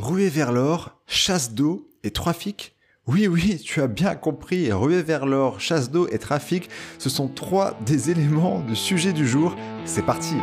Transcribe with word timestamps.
Ruée 0.00 0.30
vers 0.30 0.50
l'or, 0.50 0.98
chasse 1.06 1.52
d'eau 1.52 1.86
et 2.04 2.10
trafic 2.10 2.74
Oui, 3.06 3.26
oui, 3.26 3.60
tu 3.62 3.82
as 3.82 3.86
bien 3.86 4.14
compris, 4.14 4.72
ruée 4.72 5.02
vers 5.02 5.26
l'or, 5.26 5.60
chasse 5.60 5.90
d'eau 5.90 6.08
et 6.08 6.18
trafic, 6.18 6.70
ce 6.96 7.10
sont 7.10 7.28
trois 7.28 7.78
des 7.84 8.10
éléments 8.10 8.60
du 8.60 8.74
sujet 8.74 9.12
du 9.12 9.28
jour. 9.28 9.54
C'est 9.84 10.00
parti 10.00 10.36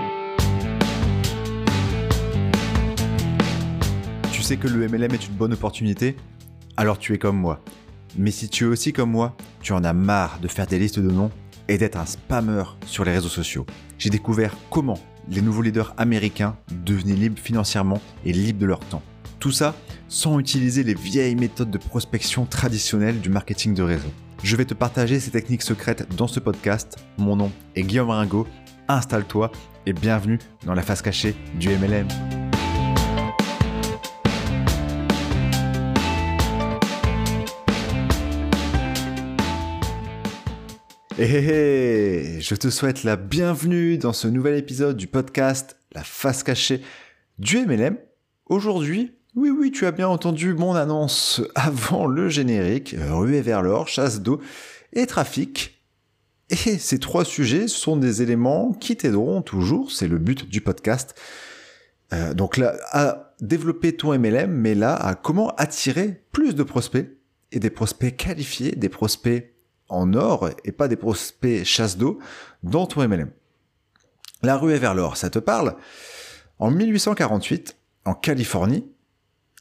Tu 4.31 4.43
sais 4.43 4.57
que 4.57 4.67
le 4.67 4.87
MLM 4.87 5.11
est 5.15 5.25
une 5.25 5.33
bonne 5.33 5.53
opportunité? 5.53 6.15
Alors 6.77 6.99
tu 6.99 7.15
es 7.15 7.17
comme 7.17 7.37
moi. 7.37 7.59
Mais 8.15 8.29
si 8.29 8.49
tu 8.49 8.65
es 8.65 8.67
aussi 8.67 8.93
comme 8.93 9.09
moi, 9.09 9.35
tu 9.63 9.73
en 9.73 9.83
as 9.83 9.93
marre 9.93 10.37
de 10.39 10.47
faire 10.47 10.67
des 10.67 10.77
listes 10.77 10.99
de 10.99 11.09
noms 11.09 11.31
et 11.67 11.79
d'être 11.79 11.97
un 11.97 12.05
spammer 12.05 12.63
sur 12.85 13.03
les 13.03 13.11
réseaux 13.11 13.27
sociaux. 13.27 13.65
J'ai 13.97 14.11
découvert 14.11 14.55
comment 14.69 14.99
les 15.29 15.41
nouveaux 15.41 15.63
leaders 15.63 15.95
américains 15.97 16.55
devenaient 16.85 17.15
libres 17.15 17.39
financièrement 17.39 17.99
et 18.23 18.33
libres 18.33 18.59
de 18.59 18.67
leur 18.67 18.79
temps. 18.81 19.01
Tout 19.47 19.53
ça 19.53 19.77
sans 20.09 20.39
utiliser 20.39 20.83
les 20.83 20.93
vieilles 20.93 21.37
méthodes 21.37 21.71
de 21.71 21.77
prospection 21.77 22.45
traditionnelles 22.45 23.21
du 23.21 23.29
marketing 23.29 23.73
de 23.73 23.81
réseau. 23.81 24.11
Je 24.43 24.53
vais 24.57 24.65
te 24.65 24.73
partager 24.73 25.21
ces 25.21 25.31
techniques 25.31 25.61
secrètes 25.61 26.05
dans 26.17 26.27
ce 26.27 26.41
podcast. 26.41 26.97
Mon 27.17 27.37
nom 27.37 27.49
est 27.73 27.83
Guillaume 27.83 28.09
Ringo. 28.09 28.45
Installe-toi 28.89 29.53
et 29.85 29.93
bienvenue 29.93 30.37
dans 30.65 30.73
la 30.73 30.81
face 30.81 31.01
cachée 31.01 31.33
du 31.57 31.69
MLM. 31.69 32.09
Hé, 41.17 42.41
je 42.41 42.55
te 42.55 42.69
souhaite 42.69 43.05
la 43.05 43.15
bienvenue 43.15 43.97
dans 43.97 44.11
ce 44.11 44.27
nouvel 44.27 44.55
épisode 44.55 44.97
du 44.97 45.07
podcast 45.07 45.77
La 45.93 46.03
face 46.03 46.43
cachée 46.43 46.81
du 47.39 47.65
MLM. 47.65 47.97
Aujourd'hui, 48.47 49.16
oui 49.37 49.51
oui, 49.51 49.71
tu 49.71 49.85
as 49.85 49.91
bien 49.91 50.07
entendu 50.07 50.55
mon 50.55 50.73
annonce 50.73 51.41
avant 51.55 52.07
le 52.07 52.27
générique, 52.27 52.95
ruée 52.97 53.41
vers 53.41 53.61
l'or, 53.61 53.87
chasse 53.87 54.21
d'eau 54.21 54.41
et 54.93 55.05
trafic. 55.05 55.83
Et 56.49 56.79
ces 56.79 56.97
trois 56.97 57.23
sujets 57.23 57.67
sont 57.67 57.97
des 57.97 58.23
éléments 58.23 58.73
qui 58.73 58.97
t'aideront 58.97 59.43
toujours, 59.43 59.91
c'est 59.91 60.07
le 60.07 60.17
but 60.17 60.49
du 60.49 60.61
podcast. 60.61 61.13
Euh, 62.13 62.33
donc 62.33 62.57
là, 62.57 62.77
à 62.91 63.35
développer 63.39 63.95
ton 63.95 64.17
MLM, 64.17 64.51
mais 64.51 64.73
là, 64.73 64.95
à 64.95 65.13
comment 65.13 65.49
attirer 65.57 66.23
plus 66.31 66.55
de 66.55 66.63
prospects 66.63 67.07
et 67.51 67.59
des 67.59 67.69
prospects 67.69 68.15
qualifiés, 68.15 68.71
des 68.71 68.89
prospects 68.89 69.53
en 69.87 70.13
or 70.13 70.49
et 70.65 70.71
pas 70.71 70.87
des 70.87 70.95
prospects 70.95 71.63
chasse 71.63 71.97
d'eau 71.97 72.17
dans 72.63 72.87
ton 72.87 73.07
MLM. 73.07 73.29
La 74.41 74.57
ruée 74.57 74.79
vers 74.79 74.95
l'or, 74.95 75.15
ça 75.15 75.29
te 75.29 75.39
parle? 75.39 75.75
En 76.57 76.71
1848, 76.71 77.77
en 78.05 78.15
Californie, 78.15 78.85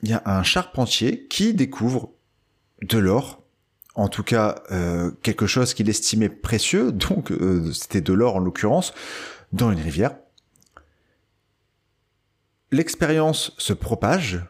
il 0.02 0.10
y 0.10 0.12
a 0.12 0.22
un 0.26 0.42
charpentier 0.42 1.26
qui 1.28 1.54
découvre 1.54 2.12
de 2.82 2.98
l'or, 2.98 3.42
en 3.94 4.08
tout 4.08 4.22
cas 4.22 4.62
euh, 4.70 5.10
quelque 5.22 5.46
chose 5.46 5.74
qu'il 5.74 5.88
estimait 5.88 6.28
précieux, 6.28 6.92
donc 6.92 7.30
euh, 7.32 7.72
c'était 7.72 8.00
de 8.00 8.12
l'or 8.12 8.36
en 8.36 8.40
l'occurrence, 8.40 8.92
dans 9.52 9.70
une 9.70 9.80
rivière. 9.80 10.16
L'expérience 12.72 13.52
se 13.58 13.72
propage, 13.72 14.44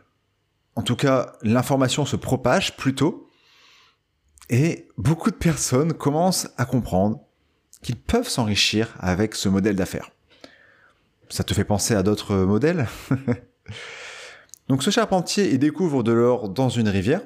en 0.74 0.82
tout 0.82 0.96
cas 0.96 1.34
l'information 1.42 2.06
se 2.06 2.16
propage 2.16 2.76
plutôt, 2.76 3.28
et 4.48 4.88
beaucoup 4.96 5.30
de 5.30 5.36
personnes 5.36 5.92
commencent 5.92 6.48
à 6.56 6.64
comprendre 6.64 7.20
qu'ils 7.82 7.96
peuvent 7.96 8.28
s'enrichir 8.28 8.94
avec 8.98 9.34
ce 9.34 9.48
modèle 9.48 9.76
d'affaires. 9.76 10.10
Ça 11.28 11.44
te 11.44 11.52
fait 11.54 11.64
penser 11.64 11.94
à 11.94 12.02
d'autres 12.02 12.36
modèles? 12.36 12.86
Donc 14.68 14.82
ce 14.82 14.90
charpentier, 14.90 15.52
il 15.52 15.58
découvre 15.58 16.02
de 16.02 16.12
l'or 16.12 16.48
dans 16.48 16.68
une 16.68 16.88
rivière, 16.88 17.22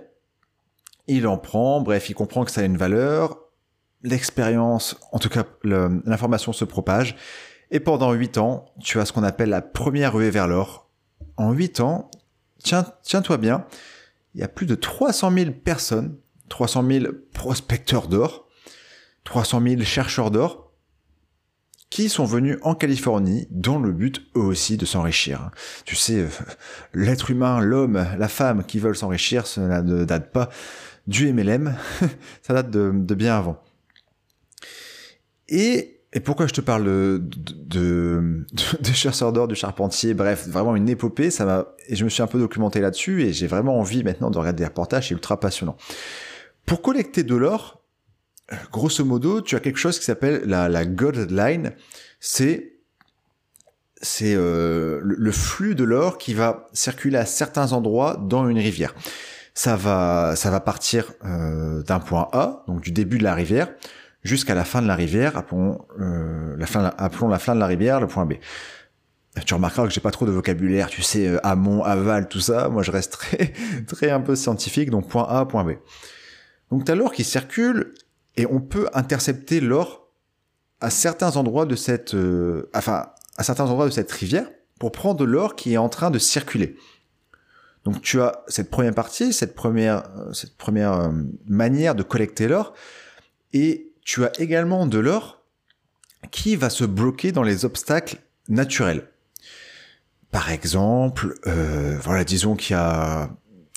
il 1.06 1.26
en 1.26 1.38
prend, 1.38 1.80
bref, 1.80 2.10
il 2.10 2.14
comprend 2.14 2.44
que 2.44 2.50
ça 2.50 2.60
a 2.60 2.64
une 2.64 2.76
valeur, 2.76 3.38
l'expérience, 4.02 4.96
en 5.12 5.18
tout 5.18 5.28
cas 5.28 5.44
l'information 5.64 6.52
se 6.52 6.64
propage, 6.64 7.16
et 7.70 7.80
pendant 7.80 8.12
8 8.12 8.38
ans, 8.38 8.66
tu 8.80 8.98
as 9.00 9.06
ce 9.06 9.12
qu'on 9.12 9.22
appelle 9.22 9.48
la 9.48 9.62
première 9.62 10.14
ruée 10.14 10.30
vers 10.30 10.48
l'or. 10.48 10.90
En 11.36 11.52
8 11.52 11.80
ans, 11.80 12.10
tiens, 12.62 12.84
tiens-toi 13.02 13.36
bien, 13.38 13.64
il 14.34 14.40
y 14.40 14.44
a 14.44 14.48
plus 14.48 14.66
de 14.66 14.74
300 14.74 15.32
000 15.32 15.50
personnes 15.52 16.16
300 16.50 16.86
000 16.86 17.04
prospecteurs 17.32 18.08
d'or, 18.08 18.46
300 19.24 19.62
000 19.62 19.82
chercheurs 19.82 20.30
d'or, 20.30 20.69
qui 21.90 22.08
sont 22.08 22.24
venus 22.24 22.56
en 22.62 22.74
Californie 22.76 23.48
dans 23.50 23.78
le 23.78 23.90
but 23.90 24.22
eux 24.36 24.40
aussi 24.40 24.76
de 24.76 24.86
s'enrichir. 24.86 25.50
Tu 25.84 25.96
sais, 25.96 26.20
euh, 26.20 26.28
l'être 26.94 27.30
humain, 27.30 27.60
l'homme, 27.60 28.06
la 28.16 28.28
femme 28.28 28.64
qui 28.64 28.78
veulent 28.78 28.96
s'enrichir, 28.96 29.46
ça 29.46 29.82
ne 29.82 30.04
date 30.04 30.32
pas 30.32 30.48
du 31.08 31.32
MLM, 31.32 31.74
ça 32.42 32.54
date 32.54 32.70
de, 32.70 33.14
bien 33.14 33.36
avant. 33.36 33.60
Et, 35.48 35.96
pourquoi 36.24 36.46
je 36.46 36.52
te 36.52 36.60
parle 36.60 36.84
de, 36.84 37.22
de, 37.22 38.46
de 38.80 38.86
chercheurs 38.92 39.32
d'or, 39.32 39.48
du 39.48 39.56
charpentier, 39.56 40.14
bref, 40.14 40.46
vraiment 40.48 40.76
une 40.76 40.88
épopée, 40.88 41.30
ça 41.30 41.44
m'a, 41.44 41.66
et 41.88 41.96
je 41.96 42.04
me 42.04 42.08
suis 42.08 42.22
un 42.22 42.28
peu 42.28 42.38
documenté 42.38 42.80
là-dessus, 42.80 43.22
et 43.24 43.32
j'ai 43.32 43.48
vraiment 43.48 43.78
envie 43.78 44.04
maintenant 44.04 44.30
de 44.30 44.38
regarder 44.38 44.58
des 44.58 44.66
reportages, 44.66 45.08
c'est 45.08 45.14
ultra 45.14 45.38
passionnant. 45.40 45.76
Pour 46.66 46.82
collecter 46.82 47.24
de 47.24 47.34
l'or, 47.34 47.79
grosso 48.72 49.04
modo, 49.04 49.40
tu 49.40 49.56
as 49.56 49.60
quelque 49.60 49.78
chose 49.78 49.98
qui 49.98 50.04
s'appelle 50.04 50.42
la, 50.46 50.68
la 50.68 50.84
line. 50.84 51.72
C'est 52.20 52.74
c'est 54.02 54.34
euh, 54.34 55.00
le, 55.02 55.32
flux 55.32 55.74
de 55.74 55.84
l'or 55.84 56.16
qui 56.16 56.32
va 56.32 56.68
circuler 56.72 57.18
à 57.18 57.26
certains 57.26 57.72
endroits 57.72 58.16
dans 58.16 58.48
une 58.48 58.58
rivière. 58.58 58.94
Ça 59.52 59.76
va 59.76 60.34
ça 60.36 60.50
va 60.50 60.60
partir 60.60 61.12
euh, 61.24 61.82
d'un 61.82 62.00
point 62.00 62.28
A, 62.32 62.64
donc 62.66 62.80
du 62.80 62.92
début 62.92 63.18
de 63.18 63.24
la 63.24 63.34
rivière, 63.34 63.68
jusqu'à 64.22 64.54
la 64.54 64.64
fin 64.64 64.82
de 64.82 64.86
la 64.86 64.94
rivière, 64.94 65.36
appelons, 65.36 65.84
euh, 66.00 66.56
la 66.56 66.66
fin, 66.66 66.92
appelons 66.96 67.28
la 67.28 67.38
fin 67.38 67.54
de 67.54 67.60
la 67.60 67.66
rivière 67.66 68.00
le 68.00 68.06
point 68.06 68.26
B. 68.26 68.34
Tu 69.46 69.54
remarqueras 69.54 69.86
que 69.86 69.92
j'ai 69.92 70.00
pas 70.00 70.10
trop 70.10 70.26
de 70.26 70.32
vocabulaire, 70.32 70.88
tu 70.88 71.02
sais, 71.02 71.28
euh, 71.28 71.46
amont, 71.46 71.84
aval, 71.84 72.28
tout 72.28 72.40
ça. 72.40 72.68
Moi, 72.68 72.82
je 72.82 72.90
reste 72.90 73.12
très, 73.20 73.52
très 73.86 74.10
un 74.10 74.20
peu 74.20 74.34
scientifique, 74.34 74.90
donc 74.90 75.08
point 75.08 75.26
A, 75.28 75.46
point 75.46 75.64
B. 75.64 75.72
Donc 76.70 76.84
tu 76.84 76.92
as 76.92 76.94
l'or 76.94 77.12
qui 77.12 77.24
circule 77.24 77.94
et 78.36 78.46
on 78.46 78.60
peut 78.60 78.88
intercepter 78.94 79.60
l'or 79.60 80.08
à 80.80 80.90
certains 80.90 81.36
endroits 81.36 81.66
de 81.66 81.76
cette, 81.76 82.14
euh, 82.14 82.70
enfin, 82.74 83.10
à 83.36 83.42
certains 83.42 83.66
endroits 83.66 83.86
de 83.86 83.90
cette 83.90 84.10
rivière 84.10 84.48
pour 84.78 84.92
prendre 84.92 85.24
l'or 85.26 85.56
qui 85.56 85.74
est 85.74 85.78
en 85.78 85.88
train 85.88 86.10
de 86.10 86.18
circuler. 86.18 86.76
Donc 87.84 88.02
tu 88.02 88.20
as 88.20 88.44
cette 88.48 88.70
première 88.70 88.94
partie, 88.94 89.32
cette 89.32 89.54
première, 89.54 90.04
euh, 90.18 90.32
cette 90.32 90.56
première 90.56 90.92
euh, 90.92 91.10
manière 91.46 91.94
de 91.94 92.02
collecter 92.02 92.48
l'or, 92.48 92.74
et 93.52 93.92
tu 94.04 94.24
as 94.24 94.32
également 94.40 94.86
de 94.86 94.98
l'or 94.98 95.42
qui 96.30 96.56
va 96.56 96.70
se 96.70 96.84
bloquer 96.84 97.32
dans 97.32 97.42
les 97.42 97.64
obstacles 97.64 98.18
naturels. 98.48 99.08
Par 100.30 100.50
exemple, 100.50 101.34
voilà, 102.02 102.22
disons 102.22 102.54
qu'il 102.54 102.76
y 102.76 102.78
a 102.78 103.30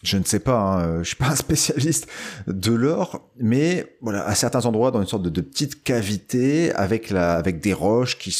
je 0.03 0.18
ne 0.18 0.24
sais 0.24 0.40
pas, 0.40 0.59
hein, 0.59 1.02
je 1.02 1.08
suis 1.08 1.16
pas 1.16 1.30
un 1.30 1.36
spécialiste 1.36 2.08
de 2.47 2.74
l'or, 2.74 3.30
mais 3.38 3.97
voilà, 4.02 4.25
à 4.25 4.36
certains 4.36 4.66
endroits, 4.66 4.91
dans 4.91 5.02
une 5.02 5.08
sorte 5.08 5.24
de, 5.24 5.41
petite 5.41 5.84
cavité, 5.84 6.74
avec 6.74 7.09
la, 7.09 7.36
avec 7.36 7.62
des 7.62 7.74
roches 7.74 8.18
qui, 8.18 8.38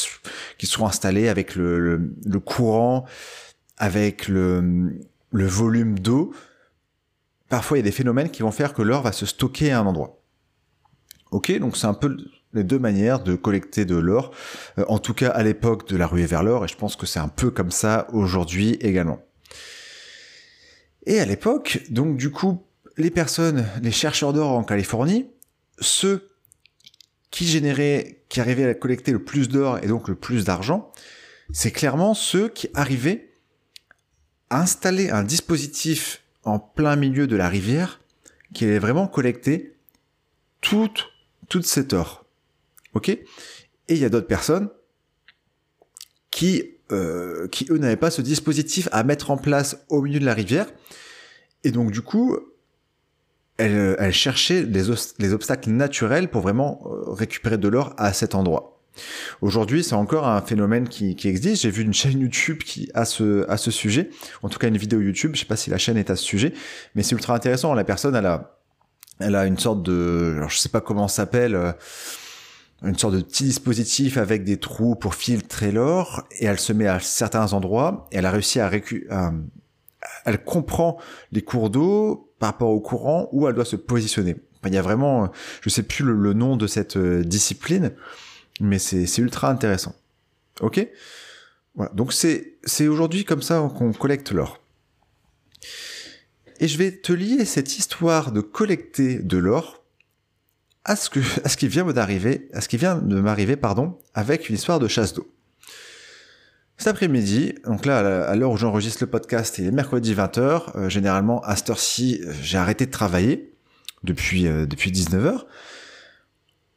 qui 0.58 0.66
sont 0.66 0.86
installées, 0.86 1.28
avec 1.28 1.56
le, 1.56 2.12
le, 2.24 2.40
courant, 2.40 3.06
avec 3.78 4.28
le, 4.28 4.92
le 5.32 5.46
volume 5.46 5.98
d'eau, 5.98 6.34
parfois 7.48 7.78
il 7.78 7.80
y 7.80 7.82
a 7.82 7.84
des 7.84 7.92
phénomènes 7.92 8.30
qui 8.30 8.42
vont 8.42 8.52
faire 8.52 8.74
que 8.74 8.82
l'or 8.82 9.02
va 9.02 9.12
se 9.12 9.26
stocker 9.26 9.72
à 9.72 9.80
un 9.80 9.86
endroit. 9.86 10.20
Ok, 11.30 11.50
donc 11.58 11.76
c'est 11.76 11.86
un 11.86 11.94
peu 11.94 12.16
les 12.52 12.62
deux 12.62 12.78
manières 12.78 13.20
de 13.20 13.34
collecter 13.34 13.84
de 13.84 13.96
l'or, 13.96 14.32
euh, 14.78 14.84
en 14.88 14.98
tout 14.98 15.14
cas 15.14 15.30
à 15.30 15.42
l'époque 15.42 15.88
de 15.88 15.96
la 15.96 16.06
ruée 16.06 16.26
vers 16.26 16.42
l'or, 16.42 16.64
et 16.64 16.68
je 16.68 16.76
pense 16.76 16.94
que 16.94 17.06
c'est 17.06 17.18
un 17.18 17.28
peu 17.28 17.50
comme 17.50 17.70
ça 17.70 18.06
aujourd'hui 18.12 18.76
également. 18.80 19.18
Et 21.06 21.20
à 21.20 21.24
l'époque, 21.24 21.82
donc 21.90 22.16
du 22.16 22.30
coup, 22.30 22.62
les 22.96 23.10
personnes, 23.10 23.66
les 23.82 23.90
chercheurs 23.90 24.32
d'or 24.32 24.52
en 24.52 24.64
Californie, 24.64 25.26
ceux 25.78 26.30
qui 27.30 27.46
généraient, 27.46 28.22
qui 28.28 28.40
arrivaient 28.40 28.64
à 28.64 28.74
collecter 28.74 29.12
le 29.12 29.22
plus 29.22 29.48
d'or 29.48 29.78
et 29.82 29.86
donc 29.86 30.08
le 30.08 30.14
plus 30.14 30.44
d'argent, 30.44 30.92
c'est 31.52 31.72
clairement 31.72 32.14
ceux 32.14 32.48
qui 32.48 32.68
arrivaient 32.74 33.32
à 34.50 34.60
installer 34.60 35.10
un 35.10 35.24
dispositif 35.24 36.22
en 36.44 36.58
plein 36.58 36.96
milieu 36.96 37.26
de 37.26 37.36
la 37.36 37.48
rivière 37.48 38.00
qui 38.54 38.64
allait 38.64 38.78
vraiment 38.78 39.08
collecter 39.08 39.76
toute, 40.60 41.06
toute 41.48 41.66
cet 41.66 41.92
or. 41.92 42.24
Ok? 42.94 43.08
Et 43.08 43.24
il 43.88 43.98
y 43.98 44.04
a 44.04 44.08
d'autres 44.08 44.26
personnes 44.26 44.70
qui 46.30 46.73
euh, 46.92 47.48
qui 47.48 47.66
eux 47.70 47.78
n'avaient 47.78 47.96
pas 47.96 48.10
ce 48.10 48.22
dispositif 48.22 48.88
à 48.92 49.04
mettre 49.04 49.30
en 49.30 49.36
place 49.36 49.84
au 49.88 50.02
milieu 50.02 50.20
de 50.20 50.24
la 50.24 50.34
rivière. 50.34 50.66
Et 51.64 51.70
donc 51.70 51.90
du 51.90 52.02
coup, 52.02 52.36
elles, 53.56 54.12
cherchaient 54.12 54.62
les, 54.62 54.82
les, 55.18 55.32
obstacles 55.32 55.70
naturels 55.70 56.28
pour 56.28 56.42
vraiment 56.42 56.82
euh, 56.86 57.12
récupérer 57.12 57.58
de 57.58 57.68
l'or 57.68 57.94
à 57.96 58.12
cet 58.12 58.34
endroit. 58.34 58.74
Aujourd'hui, 59.40 59.82
c'est 59.82 59.94
encore 59.94 60.28
un 60.28 60.40
phénomène 60.40 60.88
qui, 60.88 61.16
qui 61.16 61.28
existe. 61.28 61.62
J'ai 61.62 61.70
vu 61.70 61.82
une 61.82 61.94
chaîne 61.94 62.20
YouTube 62.20 62.58
qui 62.58 62.90
a 62.94 63.04
ce, 63.04 63.48
à 63.48 63.56
ce 63.56 63.70
sujet, 63.70 64.10
en 64.42 64.48
tout 64.48 64.58
cas 64.58 64.68
une 64.68 64.76
vidéo 64.76 65.00
YouTube. 65.00 65.32
Je 65.34 65.40
sais 65.40 65.46
pas 65.46 65.56
si 65.56 65.70
la 65.70 65.78
chaîne 65.78 65.96
est 65.96 66.10
à 66.10 66.16
ce 66.16 66.24
sujet, 66.24 66.52
mais 66.94 67.02
c'est 67.02 67.14
ultra 67.14 67.34
intéressant. 67.34 67.74
La 67.74 67.84
personne, 67.84 68.14
elle 68.14 68.26
a, 68.26 68.58
elle 69.18 69.34
a 69.34 69.46
une 69.46 69.58
sorte 69.58 69.82
de, 69.82 70.34
alors 70.36 70.50
je 70.50 70.58
sais 70.58 70.68
pas 70.68 70.80
comment 70.80 71.08
s'appelle, 71.08 71.54
euh, 71.54 71.72
une 72.84 72.98
sorte 72.98 73.14
de 73.14 73.20
petit 73.20 73.44
dispositif 73.44 74.16
avec 74.16 74.44
des 74.44 74.58
trous 74.58 74.94
pour 74.94 75.14
filtrer 75.14 75.72
l'or, 75.72 76.24
et 76.38 76.46
elle 76.46 76.60
se 76.60 76.72
met 76.72 76.86
à 76.86 77.00
certains 77.00 77.52
endroits. 77.52 78.06
Et 78.12 78.16
elle 78.16 78.26
a 78.26 78.30
réussi 78.30 78.60
à 78.60 78.70
elle 80.24 80.42
comprend 80.42 80.98
les 81.32 81.42
cours 81.42 81.70
d'eau 81.70 82.32
par 82.38 82.50
rapport 82.50 82.70
au 82.70 82.80
courant 82.80 83.28
où 83.32 83.46
elle 83.48 83.54
doit 83.54 83.64
se 83.64 83.76
positionner. 83.76 84.36
il 84.66 84.74
y 84.74 84.78
a 84.78 84.82
vraiment, 84.82 85.30
je 85.60 85.68
sais 85.68 85.82
plus 85.82 86.04
le, 86.04 86.14
le 86.14 86.32
nom 86.32 86.56
de 86.56 86.66
cette 86.66 86.96
euh, 86.96 87.22
discipline, 87.22 87.92
mais 88.60 88.78
c'est 88.78 89.18
ultra 89.18 89.50
intéressant. 89.50 89.94
Ok? 90.60 90.86
Voilà, 91.74 91.92
donc 91.92 92.12
c'est 92.12 92.88
aujourd'hui 92.88 93.24
comme 93.24 93.42
ça 93.42 93.68
qu'on 93.76 93.92
collecte 93.92 94.30
l'or. 94.32 94.60
Et 96.60 96.68
je 96.68 96.78
vais 96.78 96.92
te 96.92 97.12
lier 97.12 97.44
cette 97.44 97.78
histoire 97.78 98.30
de 98.30 98.40
collecter 98.40 99.18
de 99.18 99.38
l'or 99.38 99.83
à 100.84 100.96
ce 100.96 101.10
que 101.10 101.20
qui 101.56 101.68
vient 101.68 101.84
d'arriver, 101.84 102.48
à 102.52 102.60
ce 102.60 102.68
qui 102.68 102.76
vient 102.76 102.96
de 102.96 103.20
m'arriver 103.20 103.56
pardon, 103.56 103.98
avec 104.14 104.48
une 104.48 104.56
histoire 104.56 104.78
de 104.78 104.88
chasse 104.88 105.14
d'eau. 105.14 105.30
Cet 106.76 106.88
après-midi, 106.88 107.54
donc 107.64 107.86
là, 107.86 108.26
à 108.26 108.34
l'heure 108.34 108.50
où 108.50 108.56
j'enregistre 108.56 109.04
le 109.04 109.10
podcast, 109.10 109.58
il 109.58 109.66
est 109.66 109.70
mercredi 109.70 110.12
20h. 110.12 110.76
Euh, 110.76 110.88
généralement, 110.88 111.40
à 111.42 111.54
cette 111.54 111.70
heure-ci, 111.70 112.20
j'ai 112.42 112.58
arrêté 112.58 112.86
de 112.86 112.90
travailler 112.90 113.54
depuis, 114.02 114.48
euh, 114.48 114.66
depuis 114.66 114.90
19h. 114.90 115.44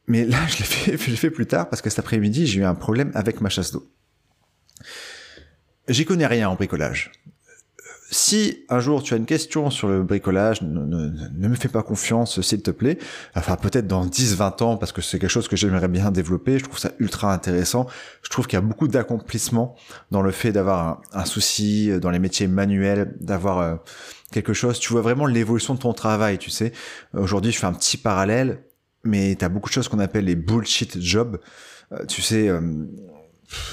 Mais 0.06 0.24
là, 0.24 0.38
je 0.46 0.58
l'ai 0.58 0.64
fait, 0.64 0.96
fait 0.96 1.30
plus 1.30 1.46
tard 1.46 1.68
parce 1.68 1.82
que 1.82 1.90
cet 1.90 1.98
après-midi, 1.98 2.46
j'ai 2.46 2.60
eu 2.60 2.64
un 2.64 2.76
problème 2.76 3.10
avec 3.14 3.40
ma 3.40 3.48
chasse 3.48 3.72
d'eau. 3.72 3.90
J'y 5.88 6.04
connais 6.04 6.26
rien 6.26 6.48
en 6.48 6.54
bricolage. 6.54 7.12
Si 8.10 8.64
un 8.70 8.80
jour 8.80 9.02
tu 9.02 9.12
as 9.12 9.18
une 9.18 9.26
question 9.26 9.68
sur 9.68 9.88
le 9.88 10.02
bricolage, 10.02 10.62
ne, 10.62 10.80
ne, 10.80 11.48
me 11.48 11.54
fais 11.54 11.68
pas 11.68 11.82
confiance, 11.82 12.40
s'il 12.40 12.62
te 12.62 12.70
plaît. 12.70 12.98
Enfin, 13.34 13.56
peut-être 13.56 13.86
dans 13.86 14.06
10-20 14.06 14.62
ans, 14.62 14.76
parce 14.78 14.92
que 14.92 15.02
c'est 15.02 15.18
quelque 15.18 15.28
chose 15.28 15.46
que 15.46 15.56
j'aimerais 15.56 15.88
bien 15.88 16.10
développer. 16.10 16.58
Je 16.58 16.64
trouve 16.64 16.78
ça 16.78 16.92
ultra 16.98 17.32
intéressant. 17.32 17.86
Je 18.22 18.30
trouve 18.30 18.46
qu'il 18.46 18.56
y 18.56 18.62
a 18.62 18.64
beaucoup 18.64 18.88
d'accomplissement 18.88 19.76
dans 20.10 20.22
le 20.22 20.30
fait 20.30 20.52
d'avoir 20.52 21.02
un, 21.12 21.26
souci 21.26 21.90
dans 22.00 22.10
les 22.10 22.18
métiers 22.18 22.46
manuels, 22.46 23.14
d'avoir 23.20 23.58
euh, 23.58 23.76
quelque 24.32 24.54
chose. 24.54 24.78
Tu 24.78 24.90
vois 24.92 25.02
vraiment 25.02 25.26
l'évolution 25.26 25.74
de 25.74 25.80
ton 25.80 25.92
travail, 25.92 26.38
tu 26.38 26.48
sais. 26.48 26.72
Aujourd'hui, 27.12 27.52
je 27.52 27.58
fais 27.58 27.66
un 27.66 27.74
petit 27.74 27.98
parallèle 27.98 28.62
mais 29.04 29.36
tu 29.36 29.44
as 29.44 29.48
beaucoup 29.48 29.68
de 29.68 29.74
choses 29.74 29.88
qu'on 29.88 29.98
appelle 29.98 30.24
les 30.24 30.36
bullshit 30.36 31.00
jobs. 31.00 31.38
Euh, 31.92 32.04
tu 32.06 32.22
sais, 32.22 32.48
euh, 32.48 32.60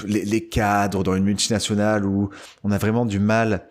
les, 0.06 0.24
les, 0.24 0.48
cadres 0.48 1.02
dans 1.02 1.14
une 1.14 1.24
multinationale 1.24 2.04
où 2.04 2.30
on 2.64 2.70
a 2.70 2.78
vraiment 2.78 3.04
du 3.04 3.18
mal 3.18 3.68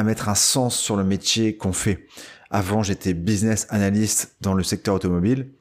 à 0.00 0.02
mettre 0.02 0.28
un 0.28 0.34
sens 0.34 0.78
sur 0.78 0.96
le 0.96 1.04
métier 1.04 1.56
qu'on 1.56 1.72
fait. 1.72 2.06
Avant, 2.50 2.82
j'étais 2.82 3.14
business 3.14 3.66
analyst 3.70 4.34
dans 4.40 4.54
le 4.54 4.62
secteur 4.64 4.94
automobile. 4.94 5.52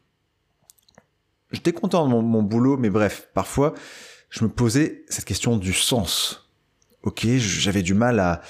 J'étais 1.51 1.73
content 1.73 2.07
de 2.07 2.13
mon, 2.13 2.43
boulot, 2.43 2.77
mais 2.77 2.89
bref, 2.89 3.27
parfois, 3.33 3.73
je 4.29 4.43
me 4.43 4.49
posais 4.49 5.03
cette 5.09 5.25
question 5.25 5.57
du 5.57 5.73
sens. 5.73 6.49
Ok, 7.03 7.25
j'avais 7.37 7.81
du 7.81 7.93
mal 7.93 8.19
à, 8.19 8.41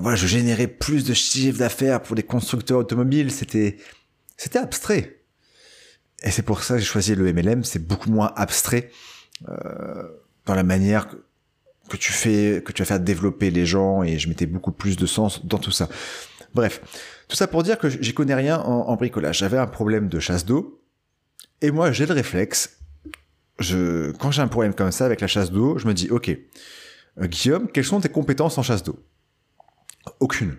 voilà, 0.00 0.16
je 0.16 0.26
générais 0.26 0.66
plus 0.68 1.04
de 1.04 1.14
chiffre 1.14 1.58
d'affaires 1.58 2.02
pour 2.02 2.16
les 2.16 2.22
constructeurs 2.22 2.78
automobiles. 2.78 3.30
C'était, 3.30 3.76
c'était 4.36 4.58
abstrait. 4.58 5.22
Et 6.22 6.30
c'est 6.30 6.42
pour 6.42 6.62
ça 6.62 6.74
que 6.74 6.80
j'ai 6.80 6.86
choisi 6.86 7.14
le 7.14 7.32
MLM, 7.32 7.62
c'est 7.64 7.86
beaucoup 7.86 8.10
moins 8.10 8.32
abstrait 8.36 8.90
euh, 9.48 10.08
dans 10.46 10.54
la 10.54 10.64
manière 10.64 11.06
que, 11.88 11.96
tu 11.96 12.12
fais, 12.12 12.62
que 12.64 12.72
tu 12.72 12.82
vas 12.82 12.86
faire 12.86 13.00
développer 13.00 13.50
les 13.50 13.66
gens, 13.66 14.02
et 14.02 14.18
je 14.18 14.28
mettais 14.28 14.46
beaucoup 14.46 14.72
plus 14.72 14.96
de 14.96 15.06
sens 15.06 15.44
dans 15.44 15.58
tout 15.58 15.70
ça. 15.70 15.88
Bref, 16.54 16.80
tout 17.28 17.36
ça 17.36 17.46
pour 17.46 17.62
dire 17.62 17.78
que 17.78 17.88
j'y 17.88 18.14
connais 18.14 18.34
rien 18.34 18.58
en, 18.58 18.94
bricolage. 18.96 19.38
J'avais 19.38 19.58
un 19.58 19.66
problème 19.66 20.08
de 20.08 20.18
chasse 20.18 20.44
d'eau, 20.44 20.82
et 21.60 21.70
moi 21.70 21.92
j'ai 21.92 22.06
le 22.06 22.14
réflexe. 22.14 22.78
Je, 23.58 24.12
quand 24.12 24.30
j'ai 24.30 24.42
un 24.42 24.48
problème 24.48 24.74
comme 24.74 24.92
ça 24.92 25.04
avec 25.04 25.20
la 25.20 25.26
chasse 25.26 25.50
d'eau, 25.50 25.78
je 25.78 25.86
me 25.86 25.94
dis, 25.94 26.08
ok, 26.10 26.28
euh, 26.28 27.26
Guillaume, 27.26 27.68
quelles 27.68 27.84
sont 27.84 28.00
tes 28.00 28.08
compétences 28.08 28.56
en 28.56 28.62
chasse 28.62 28.82
d'eau? 28.82 28.98
Aucune. 30.20 30.56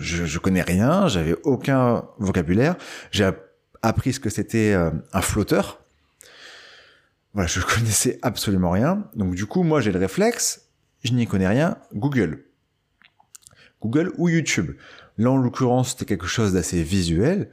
Je, 0.00 0.26
je 0.26 0.38
connais 0.38 0.62
rien, 0.62 1.08
j'avais 1.08 1.34
aucun 1.42 2.04
vocabulaire. 2.18 2.76
J'ai 3.10 3.30
appris 3.82 4.12
ce 4.12 4.20
que 4.20 4.30
c'était 4.30 4.74
euh, 4.74 4.90
un 5.12 5.22
flotteur. 5.22 5.80
Voilà, 7.34 7.46
je 7.46 7.60
connaissais 7.60 8.18
absolument 8.22 8.70
rien. 8.70 9.08
Donc 9.14 9.34
du 9.34 9.46
coup, 9.46 9.62
moi 9.62 9.80
j'ai 9.80 9.92
le 9.92 9.98
réflexe, 9.98 10.68
je 11.04 11.12
n'y 11.12 11.26
connais 11.26 11.48
rien, 11.48 11.78
Google. 11.94 12.44
Google 13.80 14.12
ou 14.16 14.28
YouTube. 14.28 14.72
Là, 15.18 15.30
en 15.30 15.36
l'occurrence, 15.36 15.90
c'était 15.90 16.04
quelque 16.04 16.26
chose 16.26 16.52
d'assez 16.52 16.82
visuel, 16.82 17.50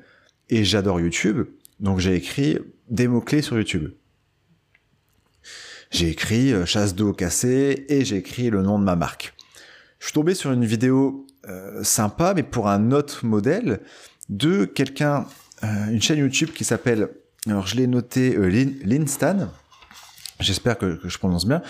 et 0.49 0.63
j'adore 0.63 0.99
YouTube, 0.99 1.47
donc 1.79 1.99
j'ai 1.99 2.13
écrit 2.15 2.59
des 2.89 3.07
mots-clés 3.07 3.41
sur 3.41 3.57
YouTube. 3.57 3.91
J'ai 5.91 6.09
écrit 6.09 6.53
euh, 6.53 6.65
chasse 6.65 6.93
d'eau 6.93 7.13
cassée, 7.13 7.85
et 7.89 8.05
j'ai 8.05 8.17
écrit 8.17 8.49
le 8.49 8.61
nom 8.61 8.77
de 8.77 8.83
ma 8.83 8.95
marque. 8.95 9.33
Je 9.99 10.05
suis 10.05 10.13
tombé 10.13 10.35
sur 10.35 10.51
une 10.51 10.65
vidéo 10.65 11.25
euh, 11.47 11.83
sympa, 11.83 12.33
mais 12.35 12.43
pour 12.43 12.69
un 12.69 12.91
autre 12.91 13.25
modèle, 13.25 13.81
de 14.29 14.65
quelqu'un 14.65 15.25
euh, 15.63 15.87
une 15.89 16.01
chaîne 16.01 16.19
YouTube 16.19 16.49
qui 16.53 16.63
s'appelle, 16.63 17.09
alors 17.47 17.65
je 17.65 17.75
l'ai 17.75 17.87
noté, 17.87 18.35
Linstan. 18.83 19.49
J'espère 20.39 20.77
que, 20.77 20.99
je 21.03 21.17
prononce 21.17 21.45
bien. 21.45 21.61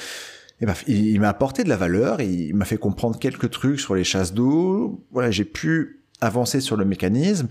Et 0.62 0.65
ben, 0.65 0.73
il, 0.88 1.19
m'a 1.19 1.29
apporté 1.29 1.63
de 1.63 1.69
la 1.69 1.77
valeur, 1.77 2.21
il 2.21 2.56
m'a 2.56 2.65
fait 2.65 2.77
comprendre 2.77 3.19
quelques 3.19 3.51
trucs 3.51 3.79
sur 3.79 3.95
les 3.95 4.03
chasses 4.03 4.33
d'eau. 4.33 5.06
Voilà, 5.12 5.31
j'ai 5.31 5.45
pu 5.45 6.03
avancer 6.21 6.62
sur 6.62 6.77
le 6.77 6.85
mécanisme. 6.85 7.47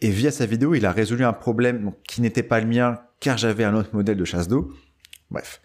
Et 0.00 0.10
via 0.10 0.30
sa 0.30 0.46
vidéo, 0.46 0.74
il 0.74 0.86
a 0.86 0.92
résolu 0.92 1.24
un 1.24 1.32
problème 1.32 1.92
qui 2.06 2.20
n'était 2.20 2.44
pas 2.44 2.60
le 2.60 2.66
mien, 2.66 3.00
car 3.20 3.36
j'avais 3.36 3.64
un 3.64 3.74
autre 3.74 3.90
modèle 3.92 4.16
de 4.16 4.24
chasse 4.24 4.46
d'eau. 4.46 4.72
Bref. 5.30 5.60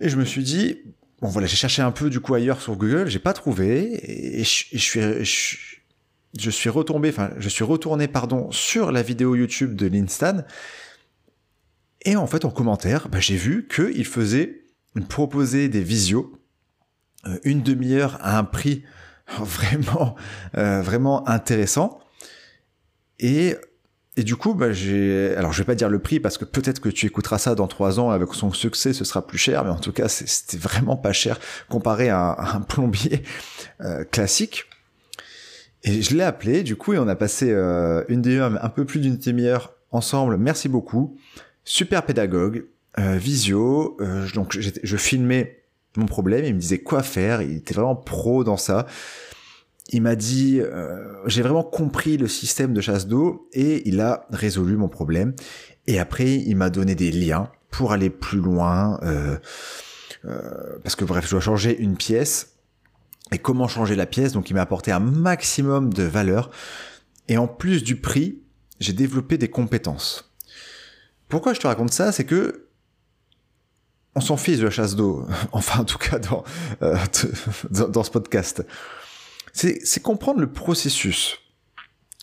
Et 0.00 0.08
je 0.08 0.16
me 0.16 0.24
suis 0.24 0.42
dit, 0.42 0.78
bon 1.20 1.28
voilà, 1.28 1.46
j'ai 1.46 1.56
cherché 1.56 1.82
un 1.82 1.90
peu 1.90 2.08
du 2.08 2.20
coup 2.20 2.34
ailleurs 2.34 2.62
sur 2.62 2.76
Google, 2.76 3.08
j'ai 3.08 3.18
pas 3.18 3.34
trouvé, 3.34 4.38
et 4.38 4.44
je, 4.44 4.64
je 4.72 4.78
suis, 4.78 5.00
je, 5.00 5.56
je 6.38 6.50
suis 6.50 6.70
retombé, 6.70 7.10
enfin, 7.10 7.30
je 7.38 7.48
suis 7.48 7.64
retourné, 7.64 8.08
pardon, 8.08 8.50
sur 8.50 8.92
la 8.92 9.02
vidéo 9.02 9.34
YouTube 9.34 9.74
de 9.74 9.86
Linstan. 9.86 10.44
Et 12.08 12.16
en 12.16 12.26
fait, 12.26 12.46
en 12.46 12.50
commentaire, 12.50 13.10
bah, 13.10 13.20
j'ai 13.20 13.36
vu 13.36 13.68
qu'il 13.68 14.06
faisait 14.06 14.62
proposer 15.10 15.68
des 15.68 15.82
visios, 15.82 16.32
euh, 17.26 17.38
une 17.44 17.60
demi-heure 17.60 18.16
à 18.22 18.38
un 18.38 18.44
prix 18.44 18.82
vraiment, 19.38 20.16
euh, 20.56 20.80
vraiment 20.80 21.28
intéressant. 21.28 22.00
Et, 23.18 23.56
et 24.16 24.22
du 24.22 24.36
coup, 24.36 24.54
bah, 24.54 24.72
j'ai, 24.72 25.34
alors 25.36 25.52
je 25.52 25.58
vais 25.58 25.66
pas 25.66 25.74
dire 25.74 25.90
le 25.90 25.98
prix 25.98 26.18
parce 26.18 26.38
que 26.38 26.46
peut-être 26.46 26.80
que 26.80 26.88
tu 26.88 27.04
écouteras 27.04 27.36
ça 27.36 27.54
dans 27.54 27.66
trois 27.66 28.00
ans 28.00 28.08
avec 28.08 28.32
son 28.32 28.54
succès, 28.54 28.94
ce 28.94 29.04
sera 29.04 29.26
plus 29.26 29.36
cher, 29.36 29.62
mais 29.64 29.70
en 29.70 29.78
tout 29.78 29.92
cas, 29.92 30.08
c'était 30.08 30.56
vraiment 30.56 30.96
pas 30.96 31.12
cher 31.12 31.38
comparé 31.68 32.08
à 32.08 32.54
un, 32.54 32.62
plombier 32.62 33.22
euh, 33.82 34.04
classique. 34.04 34.64
Et 35.84 36.00
je 36.00 36.16
l'ai 36.16 36.24
appelé, 36.24 36.62
du 36.62 36.74
coup, 36.74 36.94
et 36.94 36.98
on 36.98 37.06
a 37.06 37.16
passé 37.16 37.50
une 37.50 38.22
demi-heure, 38.22 38.64
un 38.64 38.68
peu 38.70 38.86
plus 38.86 39.00
d'une 39.00 39.18
demi-heure 39.18 39.74
ensemble. 39.90 40.38
Merci 40.38 40.70
beaucoup. 40.70 41.18
Super 41.70 42.06
pédagogue, 42.06 42.64
euh, 42.98 43.18
visio. 43.18 43.98
Euh, 44.00 44.26
donc, 44.34 44.58
je 44.58 44.96
filmais 44.96 45.64
mon 45.98 46.06
problème. 46.06 46.46
Il 46.46 46.54
me 46.54 46.60
disait 46.60 46.78
quoi 46.78 47.02
faire. 47.02 47.42
Il 47.42 47.56
était 47.58 47.74
vraiment 47.74 47.94
pro 47.94 48.42
dans 48.42 48.56
ça. 48.56 48.86
Il 49.90 50.00
m'a 50.00 50.16
dit, 50.16 50.62
euh, 50.62 51.04
j'ai 51.26 51.42
vraiment 51.42 51.62
compris 51.62 52.16
le 52.16 52.26
système 52.26 52.72
de 52.72 52.80
chasse 52.80 53.06
d'eau 53.06 53.50
et 53.52 53.86
il 53.86 54.00
a 54.00 54.26
résolu 54.30 54.78
mon 54.78 54.88
problème. 54.88 55.34
Et 55.86 55.98
après, 55.98 56.36
il 56.36 56.56
m'a 56.56 56.70
donné 56.70 56.94
des 56.94 57.10
liens 57.10 57.50
pour 57.70 57.92
aller 57.92 58.08
plus 58.08 58.40
loin. 58.40 58.98
Parce 60.82 60.96
que 60.96 61.04
bref, 61.04 61.26
je 61.26 61.32
dois 61.32 61.40
changer 61.40 61.78
une 61.78 61.98
pièce 61.98 62.54
et 63.30 63.36
comment 63.36 63.68
changer 63.68 63.94
la 63.94 64.06
pièce? 64.06 64.32
Donc 64.32 64.48
il 64.48 64.54
m'a 64.54 64.62
apporté 64.62 64.90
un 64.90 65.00
maximum 65.00 65.92
de 65.92 66.04
valeur. 66.04 66.50
Et 67.28 67.36
en 67.36 67.46
plus 67.46 67.84
du 67.84 67.96
prix, 67.96 68.40
j'ai 68.80 68.94
développé 68.94 69.36
des 69.36 69.48
compétences. 69.48 70.27
Pourquoi 71.28 71.54
je 71.54 71.60
te 71.60 71.66
raconte 71.66 71.92
ça 71.92 72.12
C'est 72.12 72.24
que 72.24 72.68
on 74.14 74.20
s'en 74.20 74.36
fiche 74.36 74.58
de 74.58 74.64
la 74.64 74.70
chasse 74.70 74.96
d'eau, 74.96 75.26
enfin 75.52 75.80
en 75.80 75.84
tout 75.84 75.98
cas 75.98 76.18
dans, 76.18 76.42
euh, 76.82 76.96
dans, 77.70 78.02
ce 78.02 78.10
podcast. 78.10 78.66
C'est 79.52 80.02
comprendre 80.02 80.40
le 80.40 80.50
processus. 80.50 81.38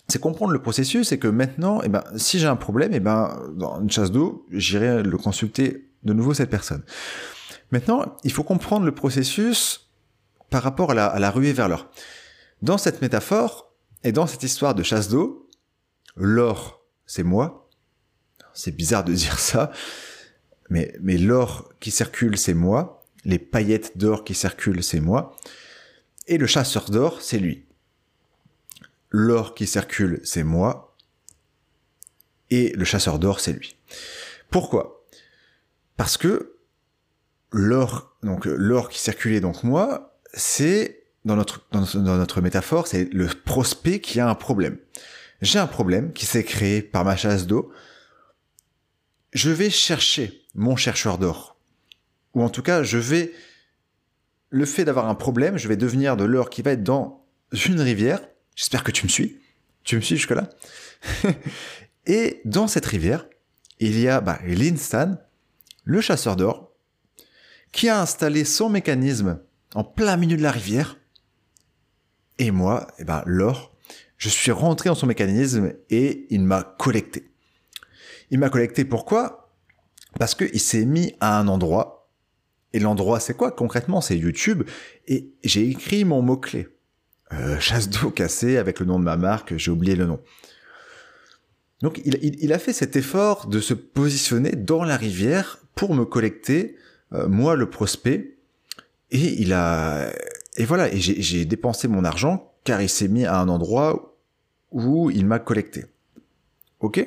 C'est 0.07 0.19
comprendre 0.19 0.51
le 0.51 0.61
processus 0.61 1.11
et 1.11 1.19
que 1.19 1.27
maintenant, 1.27 1.81
eh 1.83 1.89
ben, 1.89 2.03
si 2.15 2.37
j'ai 2.39 2.47
un 2.47 2.55
problème, 2.55 2.91
eh 2.93 2.99
ben, 2.99 3.39
dans 3.55 3.81
une 3.81 3.89
chasse 3.89 4.11
d'eau, 4.11 4.45
j'irai 4.51 5.03
le 5.03 5.17
consulter 5.17 5.89
de 6.03 6.13
nouveau 6.13 6.33
cette 6.33 6.49
personne. 6.49 6.83
Maintenant, 7.71 8.15
il 8.23 8.31
faut 8.31 8.43
comprendre 8.43 8.85
le 8.85 8.93
processus 8.93 9.89
par 10.49 10.63
rapport 10.63 10.91
à 10.91 11.19
la, 11.19 11.31
ruée 11.31 11.53
vers 11.53 11.67
l'or. 11.67 11.89
Dans 12.61 12.77
cette 12.77 13.01
métaphore 13.01 13.73
et 14.03 14.11
dans 14.11 14.27
cette 14.27 14.43
histoire 14.43 14.75
de 14.75 14.83
chasse 14.83 15.09
d'eau, 15.09 15.49
l'or, 16.15 16.85
c'est 17.05 17.23
moi. 17.23 17.64
C'est 18.55 18.75
bizarre 18.75 19.03
de 19.03 19.13
dire 19.25 19.37
ça. 19.37 19.71
mais, 20.69 20.95
mais 21.01 21.17
l'or 21.17 21.71
qui 21.79 21.91
circule, 21.91 22.37
c'est 22.37 22.55
moi. 22.55 23.05
Les 23.23 23.39
paillettes 23.39 23.97
d'or 23.97 24.23
qui 24.23 24.33
circulent, 24.33 24.83
c'est 24.83 24.99
moi. 24.99 25.35
Et 26.27 26.37
le 26.37 26.47
chasseur 26.47 26.89
d'or, 26.89 27.21
c'est 27.21 27.37
lui. 27.37 27.65
L'or 29.09 29.53
qui 29.53 29.67
circule, 29.67 30.19
c'est 30.23 30.43
moi. 30.43 30.95
Et 32.49 32.73
le 32.75 32.85
chasseur 32.85 33.19
d'or, 33.19 33.39
c'est 33.39 33.53
lui. 33.53 33.75
Pourquoi? 34.49 35.05
Parce 35.97 36.17
que 36.17 36.55
l'or, 37.51 38.15
donc 38.23 38.45
l'or 38.45 38.89
qui 38.89 38.99
circulait, 38.99 39.39
donc 39.39 39.63
moi, 39.63 40.17
c'est 40.33 41.03
dans 41.23 41.35
notre, 41.35 41.65
dans 41.71 42.17
notre 42.17 42.41
métaphore, 42.41 42.87
c'est 42.87 43.11
le 43.13 43.27
prospect 43.27 43.99
qui 43.99 44.19
a 44.19 44.29
un 44.29 44.35
problème. 44.35 44.77
J'ai 45.41 45.59
un 45.59 45.67
problème 45.67 46.13
qui 46.13 46.25
s'est 46.25 46.43
créé 46.43 46.81
par 46.81 47.03
ma 47.03 47.15
chasse 47.15 47.47
d'eau. 47.47 47.71
Je 49.35 49.49
vais 49.49 49.69
chercher 49.69 50.45
mon 50.53 50.77
chercheur 50.77 51.17
d'or. 51.17 51.57
Ou 52.35 52.41
en 52.41 52.49
tout 52.49 52.61
cas, 52.61 52.83
je 52.83 52.97
vais, 52.97 53.33
le 54.49 54.65
fait 54.65 54.85
d'avoir 54.85 55.09
un 55.09 55.15
problème, 55.15 55.57
je 55.57 55.67
vais 55.67 55.75
devenir 55.75 56.15
de 56.15 56.23
l'or 56.23 56.49
qui 56.49 56.61
va 56.61 56.71
être 56.71 56.83
dans 56.83 57.25
une 57.51 57.81
rivière. 57.81 58.21
J'espère 58.55 58.85
que 58.85 58.91
tu 58.91 59.03
me 59.03 59.09
suis. 59.09 59.41
Tu 59.83 59.97
me 59.97 60.01
suis 60.01 60.15
jusque-là? 60.15 60.49
Et 62.05 62.39
dans 62.45 62.69
cette 62.69 62.85
rivière, 62.85 63.27
il 63.79 63.99
y 63.99 64.07
a 64.07 64.21
bah, 64.21 64.39
Linstan, 64.45 65.17
le 65.83 65.99
chasseur 65.99 66.37
d'or, 66.37 66.71
qui 67.73 67.89
a 67.89 67.99
installé 67.99 68.45
son 68.45 68.69
mécanisme 68.69 69.41
en 69.73 69.83
plein 69.83 70.15
milieu 70.15 70.37
de 70.37 70.43
la 70.43 70.51
rivière. 70.51 70.97
Et 72.39 72.51
moi, 72.51 72.87
eh 72.99 73.03
ben, 73.03 73.21
l'or, 73.25 73.75
je 74.17 74.29
suis 74.29 74.51
rentré 74.51 74.87
dans 74.87 74.95
son 74.95 75.07
mécanisme 75.07 75.73
et 75.89 76.25
il 76.29 76.43
m'a 76.43 76.63
collecté. 76.63 77.34
Il 78.31 78.39
m'a 78.39 78.49
collecté 78.49 78.85
pourquoi? 78.85 79.53
Parce 80.19 80.35
qu'il 80.35 80.59
s'est 80.59 80.85
mis 80.85 81.13
à 81.19 81.39
un 81.39 81.47
endroit. 81.47 82.09
Et 82.73 82.79
l'endroit, 82.79 83.19
c'est 83.19 83.35
quoi 83.35 83.51
concrètement? 83.51 84.01
C'est 84.01 84.17
YouTube. 84.17 84.63
Et 85.07 85.33
j'ai 85.43 85.69
écrit 85.69 86.05
mon 86.05 86.21
mot-clé. 86.21 86.67
Euh, 87.33 87.59
chasse 87.59 87.89
d'eau 87.89 88.11
cassée 88.11 88.57
avec 88.57 88.79
le 88.79 88.85
nom 88.85 88.99
de 88.99 89.03
ma 89.03 89.17
marque, 89.17 89.57
j'ai 89.57 89.71
oublié 89.71 89.95
le 89.95 90.05
nom. 90.05 90.19
Donc 91.81 92.01
il, 92.05 92.53
a 92.53 92.59
fait 92.59 92.73
cet 92.73 92.95
effort 92.95 93.47
de 93.47 93.59
se 93.59 93.73
positionner 93.73 94.51
dans 94.51 94.83
la 94.83 94.95
rivière 94.95 95.59
pour 95.75 95.93
me 95.93 96.05
collecter, 96.05 96.77
euh, 97.13 97.27
moi 97.27 97.55
le 97.55 97.69
prospect, 97.69 98.37
et 99.11 99.41
il 99.41 99.53
a 99.53 100.09
et 100.57 100.65
voilà, 100.65 100.91
et 100.91 100.99
j'ai 100.99 101.45
dépensé 101.45 101.87
mon 101.87 102.05
argent 102.05 102.53
car 102.63 102.81
il 102.81 102.89
s'est 102.89 103.09
mis 103.09 103.25
à 103.25 103.39
un 103.39 103.49
endroit 103.49 104.17
où 104.71 105.11
il 105.11 105.25
m'a 105.25 105.39
collecté. 105.39 105.85
Ok? 106.79 107.05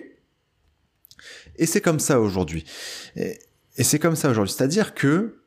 Et 1.58 1.66
c'est 1.66 1.80
comme 1.80 2.00
ça 2.00 2.20
aujourd'hui. 2.20 2.64
Et, 3.16 3.38
c'est 3.80 3.98
comme 3.98 4.16
ça 4.16 4.30
aujourd'hui. 4.30 4.54
C'est-à-dire 4.56 4.94
que 4.94 5.42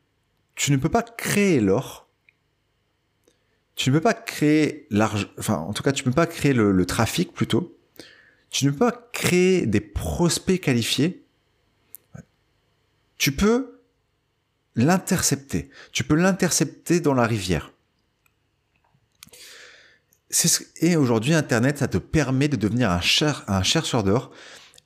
tu 0.55 0.71
ne 0.71 0.77
peux 0.77 0.89
pas 0.89 1.03
créer 1.03 1.59
l'or. 1.59 2.07
Tu 3.75 3.89
ne 3.89 3.95
peux 3.95 4.01
pas 4.01 4.13
créer 4.13 4.87
l'argent. 4.89 5.27
Enfin, 5.37 5.55
en 5.55 5.73
tout 5.73 5.83
cas, 5.83 5.91
tu 5.91 6.03
ne 6.03 6.05
peux 6.11 6.15
pas 6.15 6.27
créer 6.27 6.53
le 6.53 6.85
trafic 6.85 7.33
plutôt 7.33 7.77
tu 8.51 8.65
ne 8.65 8.71
peux 8.71 8.77
pas 8.77 9.09
créer 9.13 9.65
des 9.65 9.79
prospects 9.79 10.59
qualifiés. 10.59 11.25
Tu 13.17 13.31
peux 13.31 13.79
l'intercepter. 14.75 15.69
Tu 15.91 16.03
peux 16.03 16.15
l'intercepter 16.15 16.99
dans 16.99 17.13
la 17.13 17.25
rivière. 17.25 17.71
Et 20.77 20.95
aujourd'hui, 20.95 21.33
Internet, 21.33 21.77
ça 21.79 21.87
te 21.87 21.97
permet 21.97 22.49
de 22.49 22.57
devenir 22.57 22.91
un, 22.91 23.01
un 23.47 23.63
chercheur 23.63 24.03
d'or, 24.03 24.31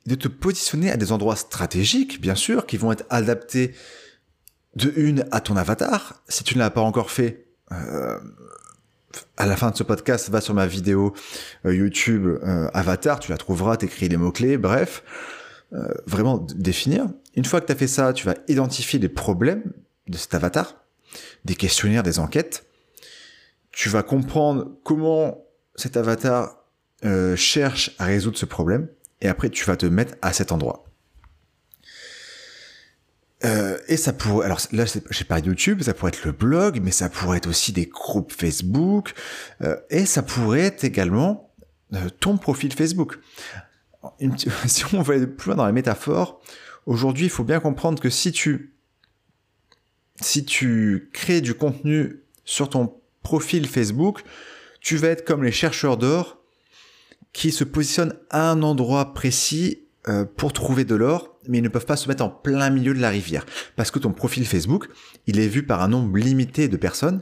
de 0.06 0.16
te 0.16 0.28
positionner 0.28 0.92
à 0.92 0.98
des 0.98 1.12
endroits 1.12 1.36
stratégiques, 1.36 2.22
bien 2.22 2.36
sûr, 2.36 2.66
qui 2.66 2.78
vont 2.78 2.92
être 2.92 3.06
adaptés 3.10 3.74
de 4.76 4.92
une 4.96 5.26
à 5.32 5.42
ton 5.42 5.58
avatar. 5.58 6.22
Si 6.28 6.44
tu 6.44 6.56
ne 6.56 6.60
l'as 6.60 6.70
pas 6.70 6.82
encore 6.82 7.12
fait, 7.12 7.48
euh, 7.72 8.20
à 9.38 9.46
la 9.46 9.56
fin 9.56 9.72
de 9.72 9.76
ce 9.76 9.84
podcast, 9.84 10.30
va 10.30 10.42
sur 10.42 10.54
ma 10.54 10.68
vidéo 10.68 11.14
euh, 11.66 11.74
YouTube 11.74 12.28
euh, 12.28 12.70
Avatar, 12.74 13.20
tu 13.20 13.32
la 13.32 13.38
trouveras, 13.38 13.78
t'écris 13.78 14.10
les 14.10 14.18
mots-clés, 14.18 14.58
bref, 14.58 15.04
vraiment 16.06 16.38
définir. 16.38 17.06
Une 17.36 17.44
fois 17.44 17.60
que 17.60 17.66
tu 17.66 17.74
as 17.74 17.76
fait 17.76 17.88
ça, 17.88 18.14
tu 18.14 18.26
vas 18.26 18.36
identifier 18.48 18.98
les 18.98 19.10
problèmes 19.10 19.74
de 20.08 20.18
cet 20.18 20.34
avatar, 20.34 20.86
des 21.44 21.56
questionnaires, 21.56 22.04
des 22.04 22.20
enquêtes. 22.20 22.66
Tu 23.72 23.90
vas 23.90 24.02
comprendre 24.02 24.72
comment 24.86 25.44
cet 25.76 25.98
avatar 25.98 26.56
cherche 27.36 27.94
à 28.00 28.06
résoudre 28.06 28.38
ce 28.38 28.46
problème, 28.46 28.88
et 29.22 29.28
après 29.28 29.50
tu 29.50 29.66
vas 29.66 29.76
te 29.76 29.86
mettre 29.86 30.16
à 30.22 30.34
cet 30.34 30.52
endroit. 30.52 30.86
Euh, 33.44 33.78
et 33.88 33.98
ça 33.98 34.14
pourrait, 34.14 34.46
alors 34.46 34.60
là, 34.72 34.86
j'ai 35.10 35.26
pas 35.26 35.40
YouTube, 35.40 35.84
ça 35.84 35.94
pourrait 35.94 36.10
être 36.10 36.26
le 36.26 36.32
blog, 36.32 36.80
mais 36.82 36.92
ça 36.92 37.10
pourrait 37.10 37.38
être 37.38 37.48
aussi 37.48 37.74
des 37.74 37.86
groupes 37.86 38.32
Facebook, 38.32 39.14
euh, 39.62 39.76
et 39.90 40.06
ça 40.06 40.24
pourrait 40.24 40.62
être 40.62 40.84
également 40.84 41.54
euh, 41.94 42.10
ton 42.20 42.38
profil 42.38 42.74
Facebook. 42.74 43.20
si 44.68 44.86
on 44.94 45.02
veut 45.02 45.16
aller 45.16 45.28
plus 45.28 45.48
loin 45.48 45.56
dans 45.56 45.66
la 45.66 45.72
métaphore, 45.72 46.42
aujourd'hui, 46.86 47.26
il 47.26 47.30
faut 47.30 47.44
bien 47.44 47.60
comprendre 47.60 48.02
que 48.02 48.10
si 48.10 48.32
tu, 48.32 48.74
si 50.22 50.46
tu 50.46 51.10
crées 51.14 51.42
du 51.42 51.54
contenu 51.54 52.22
sur 52.46 52.70
ton 52.70 52.96
profil 53.22 53.68
Facebook, 53.68 54.24
tu 54.80 54.98
vas 54.98 55.10
être 55.10 55.26
comme 55.26 55.44
les 55.44 55.52
chercheurs 55.52 55.98
d'or 55.98 56.35
qui 57.36 57.52
se 57.52 57.64
positionnent 57.64 58.16
à 58.32 58.50
un 58.50 58.64
endroit 58.64 59.14
précis 59.14 59.84
pour 60.38 60.54
trouver 60.54 60.86
de 60.86 60.96
l'or 60.96 61.36
mais 61.48 61.60
ils 61.60 61.64
ne 61.64 61.70
peuvent 61.70 61.86
pas 61.86 61.96
se 61.96 62.08
mettre 62.08 62.24
en 62.24 62.30
plein 62.30 62.70
milieu 62.70 62.94
de 62.94 63.00
la 63.00 63.10
rivière. 63.10 63.46
Parce 63.76 63.92
que 63.92 64.00
ton 64.00 64.12
profil 64.12 64.46
Facebook, 64.46 64.88
il 65.28 65.40
est 65.40 65.48
vu 65.48 65.64
par 65.64 65.82
un 65.82 65.88
nombre 65.88 66.18
limité 66.18 66.68
de 66.68 66.78
personnes. 66.78 67.22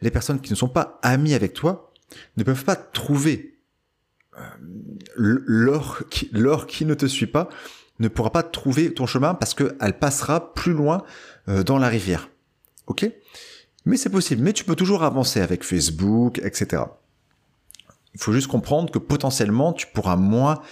Les 0.00 0.10
personnes 0.10 0.40
qui 0.40 0.50
ne 0.50 0.56
sont 0.56 0.68
pas 0.68 0.98
amies 1.02 1.34
avec 1.34 1.54
toi 1.54 1.92
ne 2.36 2.44
peuvent 2.44 2.64
pas 2.64 2.76
trouver 2.76 3.58
euh, 4.38 4.42
l'or 5.16 6.02
qui, 6.10 6.28
l'or 6.32 6.66
qui 6.66 6.84
ne 6.84 6.94
te 6.94 7.06
suit 7.06 7.26
pas 7.26 7.48
ne 8.00 8.08
pourra 8.08 8.30
pas 8.30 8.42
trouver 8.42 8.92
ton 8.92 9.06
chemin 9.06 9.34
parce 9.34 9.54
qu'elle 9.54 9.98
passera 10.00 10.52
plus 10.54 10.72
loin 10.72 11.04
euh, 11.48 11.62
dans 11.62 11.78
la 11.78 11.88
rivière. 11.88 12.28
Ok? 12.86 13.08
Mais 13.84 13.96
c'est 13.96 14.10
possible. 14.10 14.42
Mais 14.42 14.52
tu 14.52 14.64
peux 14.64 14.74
toujours 14.74 15.04
avancer 15.04 15.40
avec 15.40 15.62
Facebook, 15.62 16.38
etc. 16.38 16.82
Il 18.14 18.20
faut 18.20 18.32
juste 18.32 18.46
comprendre 18.46 18.90
que 18.90 18.98
potentiellement 18.98 19.72
tu 19.72 19.86
pourras 19.86 20.16
moins 20.16 20.62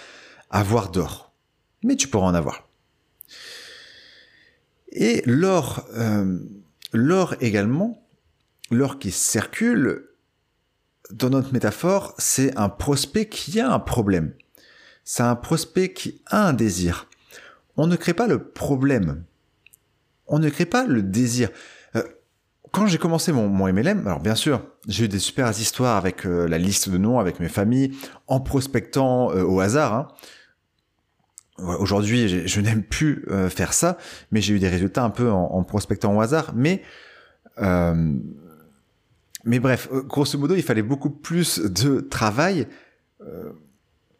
avoir 0.49 0.89
d'or. 0.89 1.33
Mais 1.83 1.95
tu 1.95 2.07
pourras 2.07 2.27
en 2.27 2.33
avoir. 2.33 2.67
Et 4.91 5.21
l'or, 5.25 5.85
euh, 5.95 6.39
l'or 6.93 7.35
également, 7.41 8.07
l'or 8.71 8.99
qui 8.99 9.11
circule, 9.11 10.07
dans 11.11 11.29
notre 11.29 11.51
métaphore, 11.51 12.13
c'est 12.17 12.57
un 12.57 12.69
prospect 12.69 13.27
qui 13.27 13.59
a 13.59 13.71
un 13.71 13.79
problème. 13.79 14.33
C'est 15.03 15.23
un 15.23 15.35
prospect 15.35 15.93
qui 15.93 16.21
a 16.27 16.47
un 16.47 16.53
désir. 16.53 17.09
On 17.75 17.87
ne 17.87 17.95
crée 17.95 18.13
pas 18.13 18.27
le 18.27 18.43
problème. 18.43 19.23
On 20.27 20.39
ne 20.39 20.49
crée 20.49 20.65
pas 20.65 20.85
le 20.85 21.01
désir. 21.01 21.49
Euh, 22.73 22.79
quand 22.79 22.87
j'ai 22.87 22.97
commencé 22.97 23.31
mon, 23.31 23.47
mon, 23.47 23.71
MLM, 23.71 24.07
alors 24.07 24.19
bien 24.19 24.35
sûr, 24.35 24.61
j'ai 24.87 25.05
eu 25.05 25.07
des 25.07 25.19
super 25.19 25.49
histoires 25.49 25.97
avec 25.97 26.25
euh, 26.25 26.47
la 26.47 26.57
liste 26.57 26.89
de 26.89 26.97
noms, 26.97 27.19
avec 27.19 27.39
mes 27.39 27.49
familles, 27.49 27.91
en 28.27 28.39
prospectant 28.39 29.27
au 29.27 29.59
hasard. 29.59 29.93
Hein. 29.93 30.07
Aujourd'hui, 31.59 32.47
je 32.47 32.61
n'aime 32.61 32.81
plus 32.81 33.25
euh, 33.29 33.47
faire 33.47 33.73
ça, 33.73 33.97
mais 34.31 34.41
j'ai 34.41 34.55
eu 34.55 34.59
des 34.59 34.69
résultats 34.69 35.03
un 35.03 35.11
peu 35.11 35.29
en, 35.29 35.63
prospectant 35.63 36.15
au 36.15 36.19
hasard. 36.19 36.51
Mais, 36.55 36.81
euh, 37.59 38.13
mais 39.45 39.59
bref, 39.59 39.87
euh, 39.93 40.01
grosso 40.01 40.37
modo, 40.39 40.55
il 40.55 40.63
fallait 40.63 40.81
beaucoup 40.81 41.11
plus 41.11 41.59
de 41.59 41.99
travail 41.99 42.67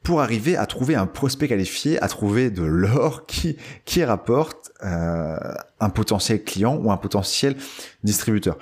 pour 0.04 0.22
arriver 0.22 0.58
à 0.58 0.66
trouver 0.66 0.96
un 0.96 1.08
prospect 1.08 1.48
qualifié, 1.48 2.02
à 2.04 2.08
trouver 2.08 2.52
de 2.52 2.64
l'or 2.64 3.26
qui, 3.28 3.58
qui 3.86 4.04
rapporte 4.04 4.72
un 4.82 5.90
potentiel 5.90 6.44
client 6.44 6.76
ou 6.76 6.92
un 6.92 6.98
potentiel 6.98 7.56
distributeur. 8.04 8.58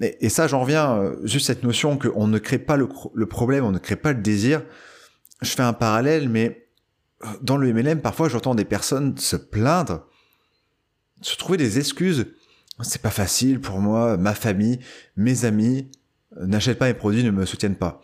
Et, 0.00 0.28
ça, 0.28 0.48
j'en 0.48 0.60
reviens 0.60 1.12
juste 1.22 1.46
cette 1.46 1.62
notion 1.62 1.98
qu'on 1.98 2.26
ne 2.26 2.38
crée 2.38 2.58
pas 2.58 2.76
le, 2.76 2.88
le 3.14 3.26
problème, 3.26 3.64
on 3.64 3.70
ne 3.70 3.78
crée 3.78 3.94
pas 3.94 4.12
le 4.12 4.20
désir. 4.20 4.62
Je 5.40 5.50
fais 5.50 5.62
un 5.62 5.74
parallèle, 5.74 6.28
mais 6.28 6.62
dans 7.40 7.56
le 7.56 7.72
MLM, 7.72 8.00
parfois 8.00 8.28
j'entends 8.28 8.54
des 8.54 8.64
personnes 8.64 9.16
se 9.18 9.36
plaindre, 9.36 10.06
se 11.20 11.36
trouver 11.36 11.58
des 11.58 11.78
excuses. 11.78 12.26
C'est 12.82 13.02
pas 13.02 13.10
facile 13.10 13.60
pour 13.60 13.78
moi, 13.78 14.16
ma 14.16 14.34
famille, 14.34 14.80
mes 15.16 15.44
amis 15.44 15.90
euh, 16.36 16.46
n'achètent 16.46 16.78
pas 16.78 16.86
mes 16.86 16.94
produits, 16.94 17.22
ne 17.22 17.30
me 17.30 17.46
soutiennent 17.46 17.76
pas. 17.76 18.00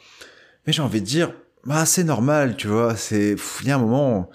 Mais 0.66 0.72
j'ai 0.72 0.82
envie 0.82 1.00
de 1.00 1.06
dire, 1.06 1.32
bah, 1.64 1.86
c'est 1.86 2.04
normal, 2.04 2.56
tu 2.56 2.68
vois, 2.68 2.96
c'est, 2.96 3.36
il 3.62 3.68
y 3.68 3.70
a 3.70 3.76
un 3.76 3.78
moment, 3.78 4.30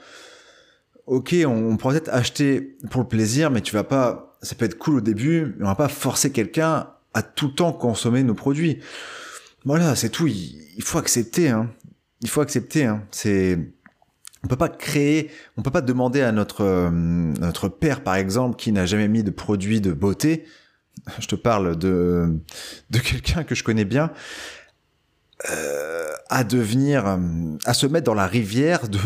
ok, 1.07 1.35
on, 1.45 1.77
pourrait 1.77 1.99
peut-être 1.99 2.13
acheter 2.13 2.77
pour 2.91 3.01
le 3.01 3.07
plaisir, 3.07 3.51
mais 3.51 3.61
tu 3.61 3.73
vas 3.73 3.83
pas, 3.83 4.37
ça 4.41 4.55
peut 4.55 4.65
être 4.65 4.77
cool 4.77 4.97
au 4.97 5.01
début, 5.01 5.55
mais 5.57 5.65
on 5.65 5.69
va 5.69 5.75
pas 5.75 5.87
forcer 5.87 6.31
quelqu'un 6.31 6.89
à 7.13 7.21
tout 7.21 7.47
le 7.47 7.53
temps 7.53 7.73
consommer 7.73 8.23
nos 8.23 8.33
produits. 8.33 8.79
Voilà, 9.65 9.95
c'est 9.95 10.09
tout, 10.09 10.27
il, 10.27 10.83
faut 10.83 10.97
accepter, 10.97 11.49
hein. 11.49 11.69
Il 12.21 12.29
faut 12.29 12.41
accepter, 12.41 12.85
hein. 12.85 13.03
C'est, 13.11 13.59
on 14.43 14.47
peut 14.47 14.57
pas 14.57 14.69
créer, 14.69 15.31
on 15.57 15.61
peut 15.61 15.71
pas 15.71 15.81
demander 15.81 16.21
à 16.21 16.31
notre 16.31 16.61
euh, 16.61 16.89
notre 16.91 17.69
père 17.69 18.03
par 18.03 18.15
exemple 18.15 18.57
qui 18.57 18.73
n'a 18.73 18.85
jamais 18.85 19.07
mis 19.07 19.23
de 19.23 19.31
produit 19.31 19.79
de 19.79 19.93
beauté, 19.93 20.45
je 21.19 21.27
te 21.27 21.35
parle 21.35 21.77
de 21.77 22.41
de 22.89 22.99
quelqu'un 22.99 23.43
que 23.45 23.55
je 23.55 23.63
connais 23.63 23.85
bien, 23.85 24.11
euh, 25.49 25.92
à 26.33 26.43
devenir, 26.43 27.07
euh, 27.07 27.17
à 27.65 27.73
se 27.73 27.85
mettre 27.87 28.05
dans 28.05 28.13
la 28.13 28.27
rivière 28.27 28.87
de 28.89 28.99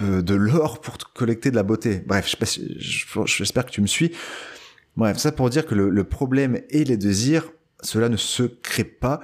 de, 0.00 0.20
de 0.20 0.34
l'or 0.34 0.80
pour 0.80 0.96
collecter 1.12 1.50
de 1.50 1.56
la 1.56 1.62
beauté. 1.62 2.02
Bref, 2.06 2.34
j'espère 3.26 3.66
que 3.66 3.70
tu 3.70 3.80
me 3.80 3.86
suis. 3.86 4.12
Bref, 4.96 5.16
ça 5.18 5.32
pour 5.32 5.50
dire 5.50 5.66
que 5.66 5.74
le 5.74 6.04
problème 6.04 6.60
et 6.70 6.84
les 6.84 6.96
désirs, 6.96 7.50
cela 7.82 8.08
ne 8.08 8.16
se 8.16 8.42
crée 8.42 8.84
pas, 8.84 9.20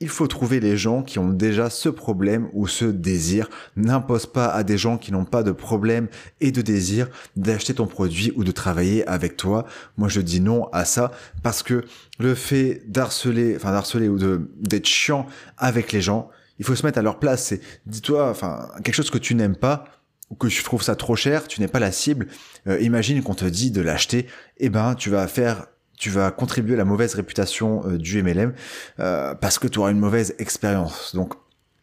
il 0.00 0.08
faut 0.08 0.26
trouver 0.26 0.60
les 0.60 0.76
gens 0.76 1.02
qui 1.02 1.18
ont 1.18 1.30
déjà 1.30 1.70
ce 1.70 1.88
problème 1.88 2.48
ou 2.52 2.66
ce 2.66 2.84
désir. 2.84 3.48
N'impose 3.76 4.26
pas 4.26 4.48
à 4.48 4.62
des 4.62 4.76
gens 4.76 4.98
qui 4.98 5.10
n'ont 5.10 5.24
pas 5.24 5.42
de 5.42 5.52
problème 5.52 6.08
et 6.40 6.52
de 6.52 6.60
désir 6.60 7.08
d'acheter 7.34 7.74
ton 7.74 7.86
produit 7.86 8.32
ou 8.36 8.44
de 8.44 8.52
travailler 8.52 9.06
avec 9.08 9.36
toi. 9.36 9.66
Moi, 9.96 10.08
je 10.08 10.20
dis 10.20 10.40
non 10.40 10.68
à 10.72 10.84
ça 10.84 11.12
parce 11.42 11.62
que 11.62 11.84
le 12.18 12.34
fait 12.34 12.82
d'harceler, 12.86 13.56
enfin 13.56 13.72
d'harceler 13.72 14.08
ou 14.08 14.18
d'être 14.58 14.86
chiant 14.86 15.26
avec 15.56 15.92
les 15.92 16.02
gens, 16.02 16.28
il 16.58 16.64
faut 16.64 16.74
se 16.74 16.84
mettre 16.84 16.98
à 16.98 17.02
leur 17.02 17.18
place. 17.18 17.44
C'est, 17.44 17.60
dis-toi, 17.86 18.30
enfin, 18.30 18.68
quelque 18.84 18.94
chose 18.94 19.10
que 19.10 19.18
tu 19.18 19.34
n'aimes 19.34 19.56
pas 19.56 19.84
ou 20.30 20.34
que 20.34 20.48
tu 20.48 20.62
trouves 20.62 20.82
ça 20.82 20.96
trop 20.96 21.16
cher, 21.16 21.48
tu 21.48 21.60
n'es 21.60 21.68
pas 21.68 21.78
la 21.78 21.92
cible. 21.92 22.26
Euh, 22.66 22.80
imagine 22.80 23.22
qu'on 23.22 23.34
te 23.34 23.44
dit 23.44 23.70
de 23.70 23.80
l'acheter, 23.80 24.26
eh 24.58 24.68
ben, 24.68 24.94
tu 24.94 25.08
vas 25.08 25.26
faire 25.26 25.68
tu 25.96 26.10
vas 26.10 26.30
contribuer 26.30 26.74
à 26.74 26.78
la 26.78 26.84
mauvaise 26.84 27.14
réputation 27.14 27.82
euh, 27.86 27.98
du 27.98 28.22
MLM 28.22 28.54
euh, 29.00 29.34
parce 29.34 29.58
que 29.58 29.66
tu 29.66 29.78
auras 29.78 29.90
une 29.90 29.98
mauvaise 29.98 30.34
expérience. 30.38 31.14
Donc, 31.14 31.34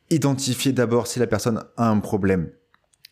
identifier 0.10 0.72
d'abord 0.72 1.08
si 1.08 1.20
la 1.20 1.28
personne 1.28 1.64
a 1.78 1.90
un 1.90 2.00
problème, 2.00 2.52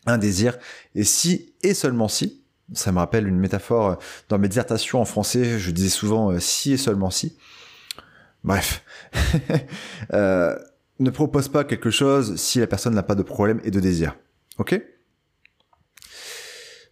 un 0.06 0.18
désir, 0.18 0.58
et 0.94 1.04
si 1.04 1.54
et 1.62 1.74
seulement 1.74 2.08
si, 2.08 2.42
ça 2.72 2.92
me 2.92 2.98
rappelle 2.98 3.26
une 3.26 3.38
métaphore 3.38 3.86
euh, 3.86 3.94
dans 4.28 4.38
mes 4.38 4.48
dissertations 4.48 5.00
en 5.00 5.04
français, 5.04 5.58
je 5.58 5.70
disais 5.70 5.88
souvent 5.88 6.38
si 6.38 6.72
et 6.72 6.76
seulement 6.76 7.10
si. 7.10 7.36
Bref, 8.44 8.84
ne 10.12 11.10
propose 11.10 11.48
pas 11.48 11.64
quelque 11.64 11.90
chose 11.90 12.36
si 12.36 12.58
la 12.58 12.66
personne 12.66 12.94
n'a 12.94 13.02
pas 13.02 13.14
de 13.14 13.22
problème 13.22 13.60
et 13.64 13.70
de 13.70 13.78
désir. 13.78 14.16
Ok? 14.58 14.80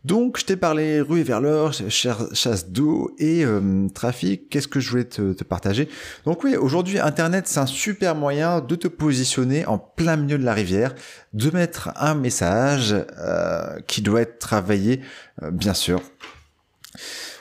Donc, 0.02 0.38
je 0.38 0.46
t'ai 0.46 0.56
parlé 0.56 1.02
rue 1.02 1.20
et 1.20 1.22
vers 1.22 1.42
l'or, 1.42 1.74
chasse 1.74 2.68
d'eau 2.70 3.14
et 3.18 3.44
euh, 3.44 3.86
trafic. 3.94 4.48
Qu'est-ce 4.48 4.66
que 4.66 4.80
je 4.80 4.90
voulais 4.90 5.04
te, 5.04 5.44
partager? 5.44 5.90
Donc 6.24 6.42
oui, 6.42 6.56
aujourd'hui, 6.56 6.98
Internet, 6.98 7.46
c'est 7.46 7.60
un 7.60 7.66
super 7.66 8.14
moyen 8.14 8.60
de 8.60 8.74
te 8.76 8.88
positionner 8.88 9.66
en 9.66 9.78
plein 9.78 10.16
milieu 10.16 10.38
de 10.38 10.44
la 10.44 10.54
rivière, 10.54 10.94
de 11.34 11.50
mettre 11.50 11.90
un 11.96 12.14
message 12.14 12.94
euh, 13.18 13.78
qui 13.86 14.00
doit 14.00 14.22
être 14.22 14.38
travaillé, 14.38 15.02
euh, 15.42 15.50
bien 15.50 15.74
sûr. 15.74 16.00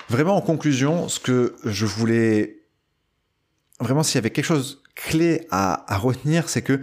Vraiment, 0.10 0.36
en 0.36 0.42
conclusion, 0.42 1.08
ce 1.08 1.20
que 1.20 1.56
je 1.63 1.86
voulais... 1.86 2.58
Vraiment, 3.80 4.04
s'il 4.04 4.16
y 4.16 4.18
avait 4.18 4.32
quelque 4.32 4.46
chose 4.46 4.84
clé 4.96 5.48
à 5.50 5.86
retenir, 5.98 6.50
c'est 6.50 6.62
que 6.62 6.82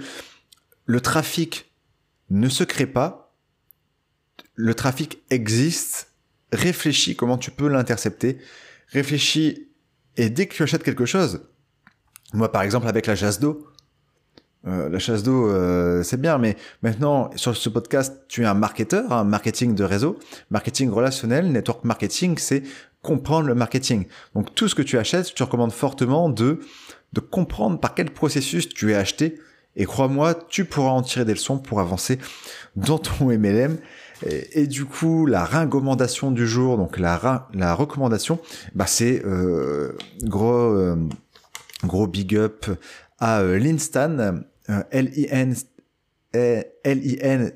le 0.86 1.00
trafic 1.02 1.70
ne 2.30 2.48
se 2.48 2.64
crée 2.64 2.86
pas, 2.86 3.25
le 4.56 4.74
trafic 4.74 5.22
existe, 5.30 6.12
réfléchis 6.52 7.14
comment 7.14 7.38
tu 7.38 7.50
peux 7.50 7.68
l'intercepter, 7.68 8.38
réfléchis 8.88 9.68
et 10.16 10.30
dès 10.30 10.46
que 10.46 10.54
tu 10.54 10.62
achètes 10.62 10.82
quelque 10.82 11.06
chose, 11.06 11.42
moi 12.32 12.50
par 12.50 12.62
exemple 12.62 12.88
avec 12.88 13.06
la 13.06 13.14
chasse 13.14 13.38
d'eau, 13.38 13.68
euh, 14.66 14.88
la 14.88 14.98
chasse 14.98 15.22
d'eau, 15.22 15.48
euh, 15.48 16.02
c'est 16.02 16.20
bien, 16.20 16.38
mais 16.38 16.56
maintenant, 16.82 17.30
sur 17.36 17.56
ce 17.56 17.68
podcast, 17.68 18.24
tu 18.26 18.42
es 18.42 18.46
un 18.46 18.54
marketeur, 18.54 19.12
un 19.12 19.22
marketing 19.22 19.76
de 19.76 19.84
réseau, 19.84 20.18
marketing 20.50 20.90
relationnel, 20.90 21.52
network 21.52 21.84
marketing, 21.84 22.36
c'est 22.38 22.64
comprendre 23.00 23.46
le 23.46 23.54
marketing. 23.54 24.06
Donc, 24.34 24.54
tout 24.56 24.66
ce 24.66 24.74
que 24.74 24.82
tu 24.82 24.98
achètes, 24.98 25.28
je 25.28 25.34
te 25.34 25.42
recommande 25.44 25.72
fortement 25.72 26.28
de, 26.28 26.58
de 27.12 27.20
comprendre 27.20 27.78
par 27.78 27.94
quel 27.94 28.10
processus 28.10 28.68
tu 28.68 28.90
es 28.90 28.96
acheté. 28.96 29.38
Et 29.76 29.84
crois-moi, 29.84 30.34
tu 30.48 30.64
pourras 30.64 30.90
en 30.90 31.02
tirer 31.02 31.24
des 31.24 31.34
leçons 31.34 31.58
pour 31.58 31.78
avancer 31.78 32.18
dans 32.74 32.98
ton 32.98 33.26
MLM 33.26 33.78
et, 34.24 34.66
du 34.66 34.84
coup, 34.84 35.26
la 35.26 35.44
recommandation 35.44 36.30
du 36.30 36.46
jour, 36.46 36.76
donc 36.78 36.98
la, 36.98 37.48
la 37.52 37.74
recommandation, 37.74 38.38
bah 38.74 38.86
c'est 38.86 39.22
euh, 39.24 39.92
gros, 40.22 40.72
euh, 40.72 40.96
gros 41.84 42.06
big 42.06 42.36
up 42.36 42.66
à 43.18 43.40
euh, 43.40 43.58
Linstan, 43.58 44.40
L-I-N, 44.90 45.54
L-I-N 46.32 47.52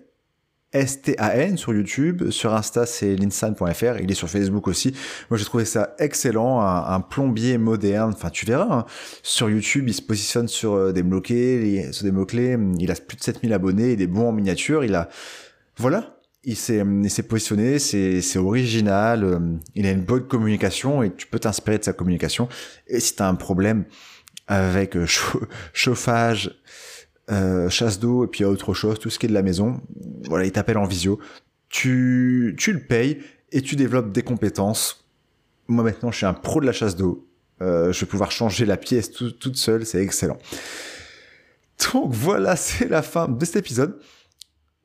S-T-A-N 0.72 1.56
sur 1.56 1.74
YouTube, 1.74 2.30
sur 2.30 2.54
Insta 2.54 2.86
c'est 2.86 3.16
linstan.fr, 3.16 3.98
il 4.00 4.08
est 4.08 4.14
sur 4.14 4.28
Facebook 4.28 4.68
aussi. 4.68 4.94
Moi 5.28 5.36
j'ai 5.36 5.44
trouvé 5.44 5.64
ça 5.64 5.96
excellent, 5.98 6.60
un, 6.60 7.00
plombier 7.00 7.58
moderne, 7.58 8.12
enfin 8.14 8.30
tu 8.30 8.46
verras, 8.46 8.72
hein. 8.72 8.84
sur 9.24 9.50
YouTube 9.50 9.88
il 9.88 9.94
se 9.94 10.02
positionne 10.02 10.46
sur 10.46 10.92
des 10.92 11.02
mots-clés, 11.02 11.88
sur 11.90 12.04
des 12.04 12.12
mots-clés, 12.12 12.56
il 12.78 12.90
a 12.92 12.94
plus 12.94 13.16
de 13.16 13.22
7000 13.22 13.52
abonnés, 13.52 13.92
il 13.94 14.02
est 14.02 14.06
bon 14.06 14.28
en 14.28 14.32
miniature, 14.32 14.84
il 14.84 14.94
a... 14.94 15.08
Voilà, 15.76 16.19
il 16.44 16.56
s'est 16.56 17.22
positionné, 17.28 17.78
c'est 17.78 18.38
original, 18.38 19.24
euh, 19.24 19.38
il 19.74 19.86
a 19.86 19.90
une 19.90 20.04
bonne 20.04 20.26
communication 20.26 21.02
et 21.02 21.14
tu 21.14 21.26
peux 21.26 21.38
t'inspirer 21.38 21.78
de 21.78 21.84
sa 21.84 21.92
communication. 21.92 22.48
Et 22.86 23.00
si 23.00 23.14
tu 23.14 23.22
as 23.22 23.28
un 23.28 23.34
problème 23.34 23.84
avec 24.46 24.96
euh, 24.96 25.06
chauffage, 25.72 26.58
euh, 27.30 27.68
chasse 27.68 28.00
d'eau 28.00 28.24
et 28.24 28.28
puis 28.28 28.44
autre 28.44 28.74
chose, 28.74 28.98
tout 28.98 29.10
ce 29.10 29.18
qui 29.18 29.26
est 29.26 29.28
de 29.28 29.34
la 29.34 29.42
maison, 29.42 29.80
voilà, 30.28 30.46
il 30.46 30.52
t'appelle 30.52 30.78
en 30.78 30.86
visio, 30.86 31.20
tu 31.68 32.54
tu 32.58 32.72
le 32.72 32.80
payes 32.80 33.18
et 33.52 33.60
tu 33.60 33.76
développes 33.76 34.10
des 34.10 34.22
compétences. 34.22 35.04
Moi 35.68 35.84
maintenant, 35.84 36.10
je 36.10 36.16
suis 36.16 36.26
un 36.26 36.34
pro 36.34 36.60
de 36.60 36.66
la 36.66 36.72
chasse 36.72 36.96
d'eau. 36.96 37.26
Je 37.60 38.00
vais 38.00 38.06
pouvoir 38.06 38.32
changer 38.32 38.64
la 38.64 38.78
pièce 38.78 39.12
toute 39.12 39.56
seule, 39.56 39.84
c'est 39.84 40.02
excellent. 40.02 40.38
Donc 41.92 42.12
voilà, 42.12 42.56
c'est 42.56 42.88
la 42.88 43.02
fin 43.02 43.28
de 43.28 43.44
cet 43.44 43.56
épisode. 43.56 44.00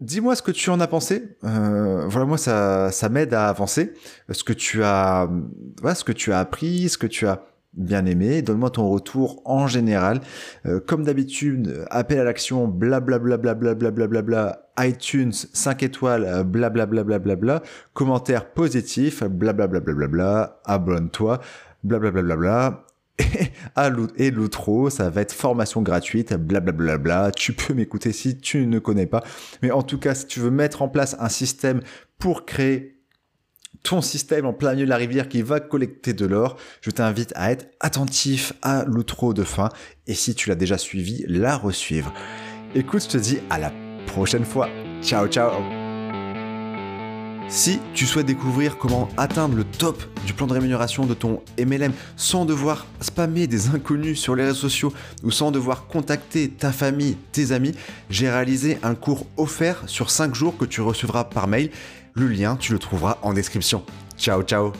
Dis-moi 0.01 0.35
ce 0.35 0.41
que 0.41 0.51
tu 0.51 0.69
en 0.69 0.79
as 0.81 0.87
pensé. 0.87 1.37
Euh, 1.45 2.05
voilà, 2.07 2.25
moi 2.25 2.37
ça, 2.37 2.91
ça 2.91 3.07
m'aide 3.07 3.33
à 3.33 3.47
avancer. 3.47 3.93
Ce 4.29 4.43
que 4.43 4.51
tu 4.53 4.83
as, 4.83 5.29
voilà, 5.81 5.95
ce 5.95 6.03
que 6.03 6.11
tu 6.11 6.33
as 6.33 6.39
appris, 6.39 6.89
ce 6.89 6.97
que 6.97 7.07
tu 7.07 7.25
as 7.27 7.45
bien 7.73 8.05
aimé. 8.05 8.41
Donne-moi 8.41 8.71
ton 8.71 8.89
retour 8.89 9.41
en 9.45 9.67
général. 9.67 10.19
Euh, 10.65 10.81
comme 10.85 11.03
d'habitude, 11.03 11.85
appel 11.89 12.19
à 12.19 12.23
l'action, 12.25 12.67
blablabla, 12.67 13.37
bla 13.37 14.61
iTunes 14.79 15.31
5 15.31 15.83
étoiles, 15.83 16.43
blablabla, 16.43 17.19
bla 17.19 17.63
commentaire 17.93 18.49
positif, 18.49 19.23
blablabla, 19.23 19.79
bla 19.79 20.59
abonne-toi, 20.65 21.39
blablabla, 21.83 22.35
bla 22.35 22.84
et 24.17 24.31
l'outro, 24.31 24.89
ça 24.89 25.09
va 25.09 25.21
être 25.21 25.33
formation 25.33 25.81
gratuite, 25.81 26.33
blablabla. 26.33 26.71
Bla 26.71 26.97
bla 26.97 27.21
bla. 27.21 27.31
Tu 27.31 27.53
peux 27.53 27.73
m'écouter 27.73 28.11
si 28.11 28.37
tu 28.37 28.67
ne 28.67 28.79
connais 28.79 29.05
pas. 29.05 29.23
Mais 29.61 29.71
en 29.71 29.83
tout 29.83 29.99
cas, 29.99 30.15
si 30.15 30.27
tu 30.27 30.39
veux 30.39 30.51
mettre 30.51 30.81
en 30.81 30.89
place 30.89 31.15
un 31.19 31.29
système 31.29 31.81
pour 32.17 32.45
créer 32.45 32.95
ton 33.83 34.01
système 34.01 34.45
en 34.45 34.53
plein 34.53 34.73
milieu 34.73 34.85
de 34.85 34.89
la 34.89 34.97
rivière 34.97 35.29
qui 35.29 35.41
va 35.41 35.59
collecter 35.59 36.13
de 36.13 36.25
l'or, 36.25 36.57
je 36.81 36.89
t'invite 36.91 37.31
à 37.35 37.51
être 37.51 37.67
attentif 37.79 38.53
à 38.61 38.83
l'outro 38.85 39.33
de 39.33 39.43
fin. 39.43 39.69
Et 40.07 40.15
si 40.15 40.33
tu 40.33 40.49
l'as 40.49 40.55
déjà 40.55 40.77
suivi, 40.77 41.23
la 41.27 41.55
resuivre. 41.55 42.13
Écoute, 42.73 43.03
je 43.03 43.09
te 43.09 43.17
dis 43.17 43.39
à 43.49 43.59
la 43.59 43.71
prochaine 44.07 44.45
fois. 44.45 44.69
Ciao, 45.01 45.27
ciao 45.27 45.84
si 47.47 47.79
tu 47.93 48.05
souhaites 48.05 48.25
découvrir 48.25 48.77
comment 48.77 49.09
atteindre 49.17 49.55
le 49.55 49.63
top 49.63 50.03
du 50.25 50.33
plan 50.33 50.47
de 50.47 50.53
rémunération 50.53 51.05
de 51.05 51.13
ton 51.13 51.41
MLM 51.59 51.93
sans 52.15 52.45
devoir 52.45 52.85
spammer 53.01 53.47
des 53.47 53.69
inconnus 53.69 54.19
sur 54.19 54.35
les 54.35 54.43
réseaux 54.43 54.69
sociaux 54.69 54.93
ou 55.23 55.31
sans 55.31 55.51
devoir 55.51 55.87
contacter 55.87 56.49
ta 56.49 56.71
famille, 56.71 57.17
tes 57.31 57.51
amis, 57.51 57.73
j'ai 58.09 58.29
réalisé 58.29 58.77
un 58.83 58.95
cours 58.95 59.25
offert 59.37 59.83
sur 59.87 60.09
5 60.09 60.33
jours 60.33 60.57
que 60.57 60.65
tu 60.65 60.81
recevras 60.81 61.25
par 61.25 61.47
mail. 61.47 61.69
Le 62.13 62.27
lien, 62.27 62.55
tu 62.55 62.71
le 62.71 62.79
trouveras 62.79 63.17
en 63.21 63.33
description. 63.33 63.83
Ciao 64.17 64.41
ciao 64.41 64.71